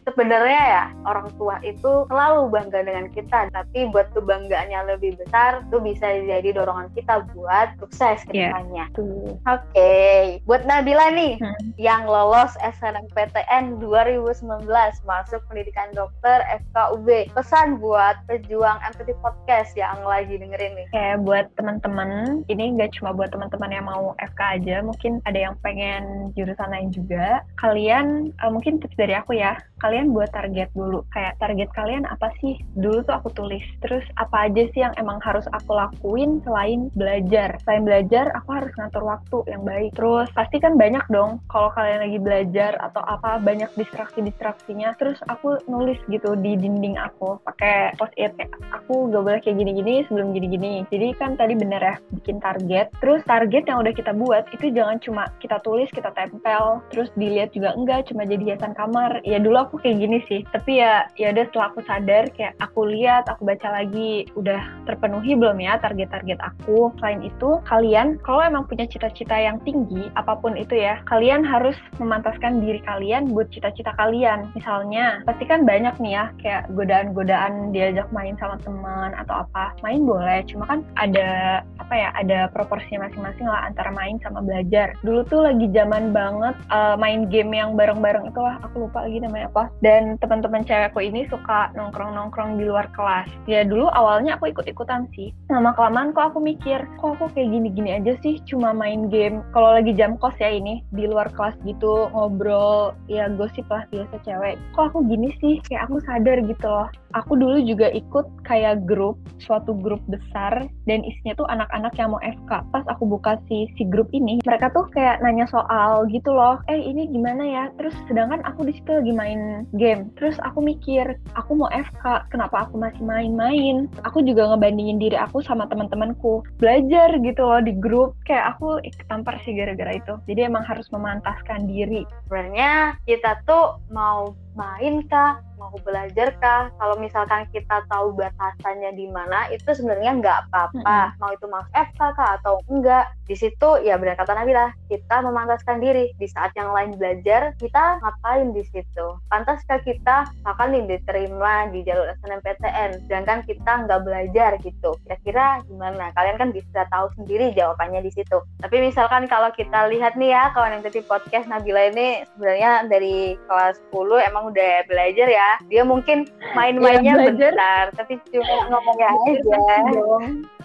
sebenarnya 0.03 0.63
ya 0.67 0.85
orang 1.07 1.31
tua 1.39 1.63
itu 1.63 1.84
itu 1.85 2.09
selalu 2.09 2.49
bangga 2.49 2.81
dengan 2.81 3.13
kita 3.13 3.53
tapi 3.53 3.93
buat 3.93 4.09
kebanggaannya 4.17 4.97
lebih 4.97 5.21
besar 5.21 5.61
itu 5.69 5.77
bisa 5.85 6.17
jadi 6.25 6.57
dorongan 6.57 6.89
kita 6.97 7.29
buat 7.37 7.77
sukses 7.77 8.25
ke 8.25 8.41
iya, 8.41 8.57
depannya 8.57 8.89
yeah. 8.89 9.37
oke 9.45 9.61
okay. 9.69 10.41
buat 10.49 10.65
Nabila 10.65 11.13
nih 11.13 11.37
hmm. 11.37 11.77
yang 11.77 12.09
lolos 12.09 12.57
SNMPTN 12.65 13.85
2019 13.85 14.65
masuk 15.05 15.45
pendidikan 15.53 15.93
dokter 15.93 16.41
FKUB 16.73 17.37
pesan 17.37 17.77
buat 17.77 18.17
pejuang 18.33 18.81
MPT 18.97 19.13
Podcast 19.21 19.77
yang 19.77 20.01
lagi 20.09 20.41
dengerin 20.41 20.73
nih 20.81 20.89
kayak 20.89 21.21
buat 21.21 21.53
teman-teman 21.61 22.41
ini 22.49 22.81
nggak 22.81 22.97
cuma 22.97 23.13
buat 23.13 23.29
teman-teman 23.29 23.69
yang 23.69 23.85
mau 23.85 24.17
FK 24.25 24.41
aja 24.57 24.81
mungkin 24.81 25.21
ada 25.29 25.37
yang 25.37 25.55
pengen 25.61 26.33
jurusan 26.33 26.73
lain 26.73 26.89
juga 26.97 27.45
kalian 27.61 28.33
uh, 28.41 28.49
mungkin 28.49 28.81
tips 28.81 28.97
dari 28.97 29.13
aku 29.13 29.37
ya 29.37 29.61
kalian 29.85 30.17
buat 30.17 30.33
target 30.33 30.73
dulu 30.73 31.05
kayak 31.13 31.37
target 31.37 31.64
kalian 31.73 32.05
apa 32.11 32.29
sih? 32.45 32.61
Dulu 32.77 33.01
tuh 33.07 33.15
aku 33.17 33.33
tulis. 33.33 33.65
Terus 33.81 34.05
apa 34.21 34.51
aja 34.51 34.63
sih 34.75 34.81
yang 34.85 34.95
emang 35.01 35.23
harus 35.25 35.49
aku 35.57 35.73
lakuin 35.73 36.45
selain 36.45 36.93
belajar? 36.93 37.57
Selain 37.65 37.87
belajar 37.87 38.29
aku 38.37 38.51
harus 38.53 38.73
ngatur 38.77 39.05
waktu 39.07 39.39
yang 39.49 39.63
baik. 39.65 39.91
Terus 39.97 40.29
pasti 40.37 40.61
kan 40.61 40.77
banyak 40.77 41.05
dong 41.09 41.41
kalau 41.49 41.71
kalian 41.73 42.05
lagi 42.05 42.19
belajar 42.19 42.73
atau 42.81 43.03
apa 43.05 43.39
banyak 43.41 43.71
distraksi 43.79 44.21
distraksinya 44.25 44.97
terus 44.99 45.19
aku 45.31 45.61
nulis 45.71 45.99
gitu 46.11 46.35
di 46.39 46.59
dinding 46.59 46.97
aku 46.99 47.39
pakai 47.47 47.95
post 47.97 48.15
it 48.19 48.35
aku 48.73 49.09
gak 49.13 49.23
boleh 49.23 49.41
kayak 49.41 49.59
gini-gini 49.61 50.03
sebelum 50.09 50.35
gini-gini. 50.35 50.83
Jadi 50.91 51.15
kan 51.17 51.39
tadi 51.39 51.55
bener 51.55 51.81
ya 51.81 51.97
bikin 52.11 52.43
target. 52.43 52.91
Terus 52.99 53.23
target 53.25 53.65
yang 53.71 53.81
udah 53.81 53.95
kita 53.95 54.13
buat 54.17 54.45
itu 54.51 54.75
jangan 54.75 54.99
cuma 55.01 55.23
kita 55.39 55.61
tulis 55.63 55.89
kita 55.95 56.11
tempel 56.13 56.83
terus 56.91 57.09
dilihat 57.15 57.55
juga 57.55 57.73
enggak 57.79 58.11
cuma 58.11 58.27
jadi 58.27 58.55
hiasan 58.55 58.75
kamar. 58.75 59.23
Ya 59.23 59.39
dulu 59.39 59.57
aku 59.69 59.75
kayak 59.81 60.03
gini 60.03 60.19
sih 60.27 60.43
tapi 60.51 60.83
ya 60.83 61.07
ya 61.15 61.31
udah 61.31 61.47
setelah 61.55 61.71
aku 61.71 61.87
sadar 61.87 62.27
kayak 62.35 62.59
aku 62.59 62.83
lihat 62.91 63.31
aku 63.31 63.47
baca 63.47 63.71
lagi 63.71 64.27
udah 64.35 64.59
terpenuhi 64.91 65.39
belum 65.39 65.63
ya 65.63 65.79
target-target 65.79 66.43
aku? 66.43 66.91
Selain 66.99 67.23
itu 67.23 67.63
kalian 67.71 68.19
kalau 68.27 68.43
emang 68.43 68.67
punya 68.67 68.91
cita-cita 68.91 69.39
yang 69.39 69.63
tinggi 69.63 70.11
apa 70.19 70.35
pun 70.35 70.59
itu 70.59 70.75
ya 70.75 70.99
kalian 71.07 71.47
harus 71.47 71.79
memantaskan 72.03 72.59
diri 72.59 72.83
kalian 72.83 73.31
buat 73.31 73.47
cita-cita 73.55 73.95
kalian. 73.95 74.51
Misalnya 74.59 75.23
pasti 75.23 75.47
kan 75.47 75.63
banyak 75.63 75.95
nih 76.03 76.13
ya 76.19 76.25
kayak 76.43 76.63
godaan-godaan 76.75 77.71
diajak 77.71 78.11
main 78.11 78.35
sama 78.43 78.59
teman 78.67 79.15
atau 79.15 79.47
apa. 79.47 79.79
Main 79.87 80.03
boleh 80.03 80.43
cuma 80.51 80.67
kan 80.67 80.83
ada 80.99 81.63
apa 81.79 81.95
ya 81.95 82.11
ada 82.19 82.51
proporsinya 82.51 83.07
masing-masing 83.07 83.47
lah 83.47 83.71
antara 83.71 83.95
main 83.95 84.19
sama 84.27 84.43
belajar. 84.43 84.99
Dulu 85.07 85.23
tuh 85.31 85.47
lagi 85.47 85.71
zaman 85.71 86.11
banget 86.11 86.59
uh, 86.75 86.99
main 86.99 87.31
game 87.31 87.55
yang 87.55 87.79
bareng-bareng 87.79 88.27
itu 88.27 88.41
lah 88.43 88.59
aku 88.67 88.91
lupa 88.91 89.07
lagi 89.07 89.23
namanya 89.23 89.47
apa. 89.55 89.71
Dan 89.79 90.19
teman-teman 90.19 90.67
cewekku 90.67 90.99
ini 90.99 91.31
suka 91.31 91.44
nongkrong-nongkrong 91.77 92.57
di 92.57 92.65
luar 92.69 92.89
kelas. 92.97 93.29
Ya 93.45 93.63
dulu 93.63 93.89
awalnya 93.93 94.37
aku 94.41 94.51
ikut-ikutan 94.51 95.09
sih. 95.13 95.31
Lama 95.53 95.77
kelamaan 95.77 96.17
kok 96.17 96.35
aku 96.35 96.39
mikir 96.41 96.85
kok 96.99 97.21
aku 97.21 97.29
kayak 97.37 97.53
gini-gini 97.53 98.01
aja 98.01 98.17
sih? 98.25 98.41
Cuma 98.49 98.73
main 98.73 99.13
game. 99.13 99.45
Kalau 99.53 99.77
lagi 99.77 99.93
jam 99.93 100.17
kos 100.17 100.35
ya 100.41 100.51
ini 100.51 100.81
di 100.93 101.05
luar 101.05 101.29
kelas 101.33 101.55
gitu 101.63 102.09
ngobrol 102.13 102.97
ya 103.07 103.29
gosip 103.33 103.69
lah 103.69 103.85
biasa 103.93 104.17
cewek. 104.25 104.57
Kok 104.73 104.85
aku 104.93 104.99
gini 105.07 105.31
sih? 105.39 105.61
Kayak 105.69 105.89
aku 105.91 105.97
sadar 106.05 106.39
gitu 106.45 106.67
loh 106.67 106.89
aku 107.17 107.39
dulu 107.39 107.63
juga 107.63 107.89
ikut 107.95 108.27
kayak 108.45 108.85
grup 108.85 109.17
suatu 109.41 109.73
grup 109.75 110.03
besar 110.11 110.67
dan 110.85 111.01
isinya 111.03 111.35
tuh 111.39 111.49
anak-anak 111.49 111.95
yang 111.97 112.13
mau 112.13 112.23
FK 112.23 112.51
pas 112.75 112.85
aku 112.91 113.07
buka 113.09 113.39
si 113.47 113.71
si 113.79 113.87
grup 113.87 114.11
ini 114.13 114.43
mereka 114.45 114.71
tuh 114.75 114.87
kayak 114.93 115.23
nanya 115.23 115.49
soal 115.49 116.05
gitu 116.11 116.35
loh 116.35 116.61
eh 116.69 116.81
ini 116.81 117.09
gimana 117.09 117.43
ya? 117.47 117.65
Terus 117.79 117.95
sedangkan 118.11 118.43
aku 118.43 118.67
di 118.67 118.73
situ 118.75 118.91
lagi 118.91 119.13
main 119.15 119.65
game. 119.79 120.11
Terus 120.19 120.37
aku 120.43 120.61
mikir 120.65 121.17
aku 121.39 121.55
mau 121.55 121.71
FK 121.71 122.31
kenapa 122.35 122.67
aku 122.67 122.81
masih 122.81 123.03
main-main? 123.03 123.87
Aku 124.03 124.21
juga 124.27 124.51
ngebandingin 124.51 124.99
diri 124.99 125.17
aku 125.17 125.41
sama 125.41 125.71
teman-temanku. 125.71 126.43
Belajar 126.59 127.15
gitu 127.23 127.43
loh 127.47 127.63
di 127.63 127.73
grup 127.77 128.19
kayak 128.27 128.57
aku 128.57 128.83
ketampar 128.99 129.39
sih 129.47 129.55
gara-gara 129.55 129.95
itu. 129.95 130.15
Jadi 130.27 130.41
emang 130.51 130.67
harus 130.67 130.91
memantaskan 130.91 131.71
diri. 131.71 132.03
Sebenarnya 132.27 132.99
kita 133.07 133.41
tuh 133.47 133.79
mau 133.95 134.35
main 134.55 135.03
kah 135.11 135.43
mau 135.59 135.73
belajar 135.83 136.35
kah? 136.39 136.71
Kalau 136.77 136.97
misalkan 136.99 137.47
kita 137.51 137.85
tahu 137.91 138.15
batasannya 138.15 138.95
di 138.97 139.07
mana 139.11 139.49
itu 139.51 139.67
sebenarnya 139.71 140.19
nggak 140.21 140.39
apa-apa. 140.49 141.17
Mau 141.21 141.31
itu 141.33 141.47
masuk 141.49 141.73
FK 141.73 142.01
kah 142.15 142.31
atau 142.41 142.61
enggak 142.71 143.11
di 143.25 143.33
situ 143.33 143.69
ya 143.81 143.97
benar 143.97 144.21
kata 144.21 144.37
Nabila 144.37 144.69
kita 144.91 145.25
memantaskan 145.25 145.81
diri. 145.81 146.13
Di 146.21 146.29
saat 146.29 146.53
yang 146.55 146.71
lain 146.75 146.97
belajar 146.99 147.57
kita 147.57 148.03
ngapain 148.03 148.53
di 148.53 148.65
situ? 148.69 149.07
Pantaskah 149.33 149.81
kita 149.83 150.29
akan 150.45 150.87
diterima 150.87 151.71
di 151.71 151.87
jalur 151.87 152.11
SNMPTN 152.21 153.07
sedangkan 153.07 153.47
kita 153.47 153.87
nggak 153.87 154.03
belajar 154.05 154.51
gitu? 154.61 154.97
Kira-kira 155.07 155.63
gimana? 155.71 156.11
Kalian 156.13 156.37
kan 156.37 156.51
bisa 156.51 156.85
tahu 156.91 157.09
sendiri 157.17 157.55
jawabannya 157.57 158.05
di 158.05 158.13
situ. 158.13 158.43
Tapi 158.61 158.77
misalkan 158.83 159.27
kalau 159.31 159.49
kita 159.55 159.89
lihat 159.89 160.19
nih 160.19 160.35
ya 160.35 160.53
kawan 160.53 160.79
yang 160.79 160.85
tadi 160.85 161.01
podcast 161.05 161.47
Nabila 161.49 161.91
ini 161.93 162.27
sebenarnya 162.35 162.87
dari 162.91 163.39
kelas 163.47 163.81
10 163.93 164.29
emang 164.29 164.51
udah 164.51 164.73
belajar 164.89 165.29
ya 165.29 165.44
dia 165.69 165.83
mungkin 165.83 166.29
main-mainnya 166.53 167.15
ya, 167.17 167.25
bentar 167.31 167.85
tapi 167.97 168.21
cuma 168.31 168.69
ngomongnya 168.71 169.09
aja. 169.13 169.61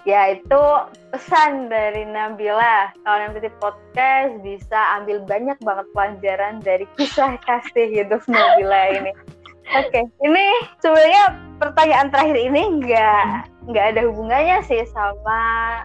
ya 0.08 0.22
itu 0.32 0.62
pesan 1.12 1.68
dari 1.68 2.08
Nabila. 2.08 2.90
Kalau 3.04 3.18
nanti 3.20 3.52
podcast 3.60 4.40
bisa 4.42 4.80
ambil 5.02 5.22
banyak 5.28 5.60
banget 5.62 5.88
pelajaran 5.92 6.64
dari 6.64 6.86
kisah 6.96 7.36
kasih 7.44 7.88
hidup 7.92 8.24
Nabila 8.26 8.96
ini. 8.96 9.12
Oke 9.70 9.94
okay. 9.94 10.04
ini 10.26 10.46
sebenarnya 10.82 11.38
pertanyaan 11.62 12.10
terakhir 12.10 12.38
ini 12.42 12.62
nggak 12.82 13.59
nggak 13.70 13.96
ada 13.96 14.02
hubungannya 14.10 14.66
sih 14.66 14.82
sama 14.90 15.42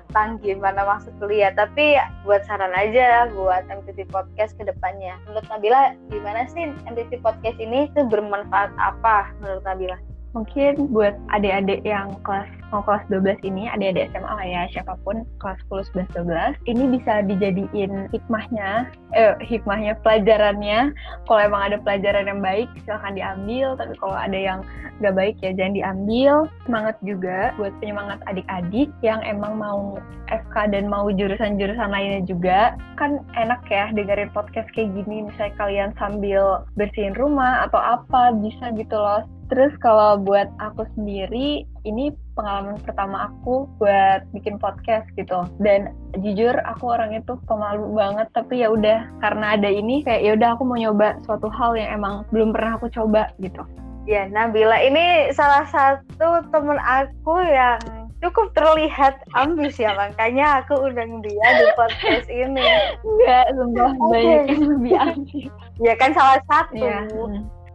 tentang 0.08 0.40
gimana 0.40 0.88
masuk 0.88 1.12
kuliah. 1.20 1.52
Tapi 1.52 2.00
buat 2.24 2.40
saran 2.48 2.72
aja 2.72 3.28
buat 3.36 3.68
MTT 3.68 4.08
Podcast 4.08 4.56
ke 4.56 4.64
depannya 4.64 5.20
menurut 5.28 5.44
Nabila 5.52 5.92
gimana 6.08 6.48
sih 6.48 6.72
MTT 6.88 7.20
Podcast 7.20 7.60
ini? 7.60 7.92
Tuh 7.92 8.08
bermanfaat 8.08 8.72
apa 8.80 9.28
menurut 9.44 9.62
Nabila? 9.68 10.00
Mungkin 10.34 10.90
buat 10.90 11.14
adik-adik 11.30 11.86
yang 11.86 12.10
kelas 12.26 12.48
mau 12.72 12.82
kelas 12.84 13.04
12 13.12 13.44
ini 13.44 13.68
adik-adik 13.68 14.10
SMA 14.14 14.32
lah 14.32 14.46
ya 14.46 14.62
siapa 14.72 14.94
pun 15.04 15.22
kelas 15.42 15.58
10, 15.68 16.08
11, 16.14 16.26
12 16.64 16.70
ini 16.70 16.84
bisa 16.96 17.12
dijadiin 17.26 17.92
hikmahnya 18.10 18.88
eh 19.14 19.34
hikmahnya 19.42 19.94
pelajarannya. 20.02 20.90
Kalau 21.28 21.40
emang 21.40 21.62
ada 21.72 21.76
pelajaran 21.80 22.26
yang 22.28 22.40
baik 22.42 22.68
silahkan 22.84 23.14
diambil 23.14 23.78
tapi 23.78 23.94
kalau 23.98 24.16
ada 24.16 24.34
yang 24.36 24.60
gak 25.02 25.14
baik 25.14 25.36
ya 25.42 25.54
jangan 25.54 25.74
diambil. 25.74 26.32
Semangat 26.66 26.96
juga 27.02 27.54
buat 27.58 27.72
penyemangat 27.78 28.18
adik-adik 28.26 28.90
yang 29.06 29.20
emang 29.22 29.58
mau 29.58 29.98
FK 30.32 30.72
dan 30.72 30.88
mau 30.88 31.06
jurusan-jurusan 31.12 31.90
lainnya 31.92 32.22
juga. 32.26 32.74
Kan 32.98 33.22
enak 33.38 33.62
ya 33.70 33.90
dengerin 33.94 34.32
podcast 34.34 34.66
kayak 34.74 34.90
gini 34.98 35.30
misalnya 35.30 35.54
kalian 35.60 35.90
sambil 36.00 36.66
bersihin 36.74 37.14
rumah 37.14 37.68
atau 37.68 37.78
apa 37.78 38.34
bisa 38.42 38.74
gitu 38.74 38.96
loh. 38.96 39.22
Terus 39.52 39.76
kalau 39.84 40.16
buat 40.24 40.48
aku 40.58 40.88
sendiri, 40.96 41.68
ini 41.84 42.10
pengalaman 42.32 42.80
pertama 42.80 43.28
aku 43.28 43.68
buat 43.78 44.24
bikin 44.32 44.56
podcast 44.56 45.04
gitu. 45.14 45.44
Dan 45.60 45.92
jujur 46.20 46.56
aku 46.64 46.96
orang 46.96 47.12
itu 47.14 47.36
pemalu 47.44 47.92
banget, 47.92 48.28
tapi 48.32 48.64
ya 48.64 48.72
udah 48.72 49.08
karena 49.20 49.54
ada 49.54 49.68
ini 49.68 50.00
kayak 50.02 50.22
ya 50.24 50.32
udah 50.34 50.48
aku 50.56 50.64
mau 50.64 50.80
nyoba 50.80 51.20
suatu 51.28 51.52
hal 51.52 51.76
yang 51.76 52.00
emang 52.00 52.24
belum 52.32 52.56
pernah 52.56 52.80
aku 52.80 52.88
coba 52.90 53.30
gitu. 53.38 53.62
Ya, 54.04 54.28
Nabila 54.28 54.84
ini 54.84 55.32
salah 55.32 55.64
satu 55.64 56.44
temen 56.52 56.76
aku 56.76 57.40
yang 57.40 57.80
cukup 58.24 58.56
terlihat 58.56 59.20
ambis 59.36 59.76
ya 59.76 59.92
makanya 59.92 60.64
aku 60.64 60.88
undang 60.88 61.20
dia 61.20 61.48
di 61.60 61.66
podcast 61.76 62.28
ini 62.32 62.64
enggak 63.04 63.52
sumpah 63.52 63.92
okay. 63.92 64.08
banyak 64.08 64.40
yang 64.48 64.64
lebih 64.72 64.94
ambis 64.96 65.52
ya 65.84 65.92
kan 66.00 66.10
salah 66.16 66.40
satu 66.48 66.80
ya. 66.80 67.04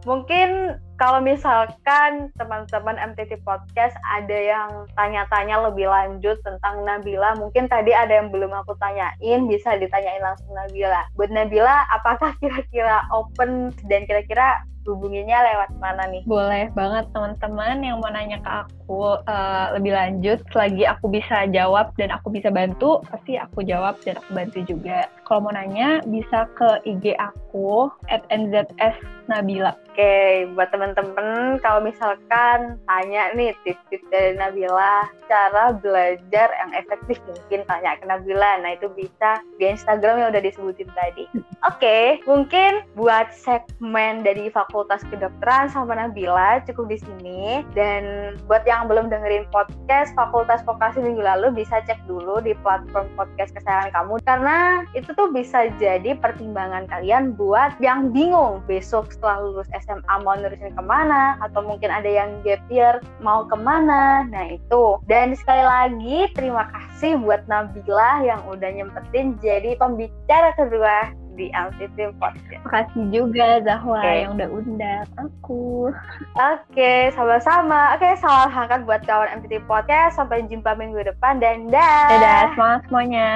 mungkin 0.02 0.74
kalau 1.00 1.24
misalkan 1.24 2.28
teman-teman 2.36 3.00
MTT 3.00 3.40
Podcast 3.40 3.96
ada 4.04 4.36
yang 4.36 4.84
tanya-tanya 5.00 5.72
lebih 5.72 5.88
lanjut 5.88 6.36
tentang 6.44 6.84
Nabila, 6.84 7.32
mungkin 7.40 7.72
tadi 7.72 7.96
ada 7.96 8.20
yang 8.20 8.28
belum 8.28 8.52
aku 8.52 8.76
tanyain, 8.76 9.48
bisa 9.48 9.80
ditanyain 9.80 10.20
langsung 10.20 10.52
Nabila. 10.52 11.08
Buat 11.16 11.32
Nabila, 11.32 11.88
apakah 11.88 12.36
kira-kira 12.44 13.08
open 13.16 13.72
dan 13.88 14.04
kira-kira 14.04 14.60
hubunginya 14.84 15.38
lewat 15.44 15.70
mana 15.78 16.08
nih? 16.08 16.22
Boleh 16.24 16.68
banget 16.72 17.08
teman-teman 17.12 17.84
yang 17.84 17.96
mau 18.00 18.10
nanya 18.12 18.38
ke 18.40 18.50
aku 18.64 19.20
uh, 19.24 19.66
lebih 19.76 19.92
lanjut. 19.94 20.38
Selagi 20.52 20.84
aku 20.88 21.12
bisa 21.12 21.46
jawab 21.52 21.92
dan 22.00 22.10
aku 22.12 22.32
bisa 22.32 22.48
bantu, 22.48 23.04
pasti 23.08 23.36
aku 23.36 23.62
jawab 23.64 24.00
dan 24.02 24.18
aku 24.18 24.30
bantu 24.32 24.58
juga. 24.64 25.06
Kalau 25.28 25.46
mau 25.46 25.54
nanya, 25.54 26.02
bisa 26.10 26.50
ke 26.58 26.82
IG 26.82 27.14
aku, 27.14 27.86
at 28.10 28.26
NZS 28.34 28.98
Nabila. 29.30 29.78
Oke, 29.94 30.02
okay, 30.02 30.30
buat 30.58 30.74
teman-teman 30.74 31.62
kalau 31.62 31.86
misalkan 31.86 32.82
tanya 32.90 33.30
nih 33.38 33.54
tips-tips 33.62 34.06
dari 34.10 34.34
Nabila, 34.34 35.06
cara 35.30 35.70
belajar 35.70 36.50
yang 36.50 36.70
efektif 36.74 37.22
mungkin 37.30 37.62
tanya 37.70 37.94
ke 38.02 38.04
Nabila. 38.10 38.58
Nah 38.58 38.74
itu 38.74 38.90
bisa 38.98 39.38
di 39.62 39.70
Instagram 39.70 40.18
yang 40.18 40.28
udah 40.34 40.42
disebutin 40.42 40.90
tadi. 40.98 41.30
Oke, 41.30 41.46
okay, 41.62 42.04
mungkin 42.26 42.82
buat 42.98 43.30
segmen 43.30 44.26
dari 44.26 44.50
Fakultas 44.50 44.69
Kedokteran 44.70 45.68
sama 45.68 45.98
Nabila 45.98 46.62
cukup 46.64 46.86
di 46.88 46.98
sini. 47.02 47.66
Dan 47.74 48.34
buat 48.46 48.62
yang 48.64 48.86
belum 48.86 49.10
dengerin 49.10 49.44
podcast 49.50 50.14
Fakultas 50.14 50.62
Vokasi 50.64 51.02
minggu 51.02 51.20
lalu 51.20 51.50
bisa 51.52 51.82
cek 51.84 51.98
dulu 52.06 52.38
di 52.40 52.54
platform 52.62 53.10
podcast 53.18 53.52
kesayangan 53.52 53.90
kamu. 53.92 54.14
Karena 54.24 54.58
itu 54.94 55.10
tuh 55.12 55.28
bisa 55.34 55.68
jadi 55.82 56.16
pertimbangan 56.16 56.86
kalian 56.88 57.34
buat 57.34 57.74
yang 57.82 58.14
bingung 58.14 58.62
besok 58.70 59.10
setelah 59.10 59.44
lulus 59.44 59.68
SMA 59.82 60.14
mau 60.22 60.38
nerusin 60.38 60.72
ke 60.72 60.82
mana 60.82 61.36
atau 61.42 61.60
mungkin 61.66 61.90
ada 61.90 62.08
yang 62.08 62.40
gap 62.46 62.62
year 62.70 63.02
mau 63.20 63.44
ke 63.44 63.56
mana. 63.58 64.24
Nah 64.30 64.56
itu. 64.56 65.02
Dan 65.10 65.34
sekali 65.34 65.62
lagi 65.66 66.18
terima 66.32 66.70
kasih 66.70 67.18
buat 67.20 67.44
Nabila 67.50 68.22
yang 68.22 68.40
udah 68.46 68.70
nyempetin 68.70 69.36
jadi 69.42 69.74
pembicara 69.76 70.54
kedua 70.54 71.19
di 71.40 71.48
Altitude 71.56 72.12
Podcast. 72.20 72.62
Makasih 72.68 73.04
juga 73.08 73.64
Zahwa 73.64 74.04
okay. 74.04 74.28
yang 74.28 74.36
udah 74.36 74.48
undang 74.52 75.08
aku. 75.16 75.88
Oke, 76.36 76.76
okay, 76.76 77.00
sama-sama. 77.16 77.96
Oke, 77.96 78.04
okay, 78.04 78.12
salam 78.20 78.52
hangat 78.52 78.84
buat 78.84 79.00
kawan 79.08 79.40
MTT 79.40 79.64
Podcast. 79.64 80.20
Sampai 80.20 80.44
jumpa 80.44 80.76
minggu 80.76 81.00
depan 81.00 81.40
dan 81.40 81.72
dah. 81.72 82.12
Dadah, 82.12 82.42
semangat 82.52 82.80
semuanya. 82.86 83.30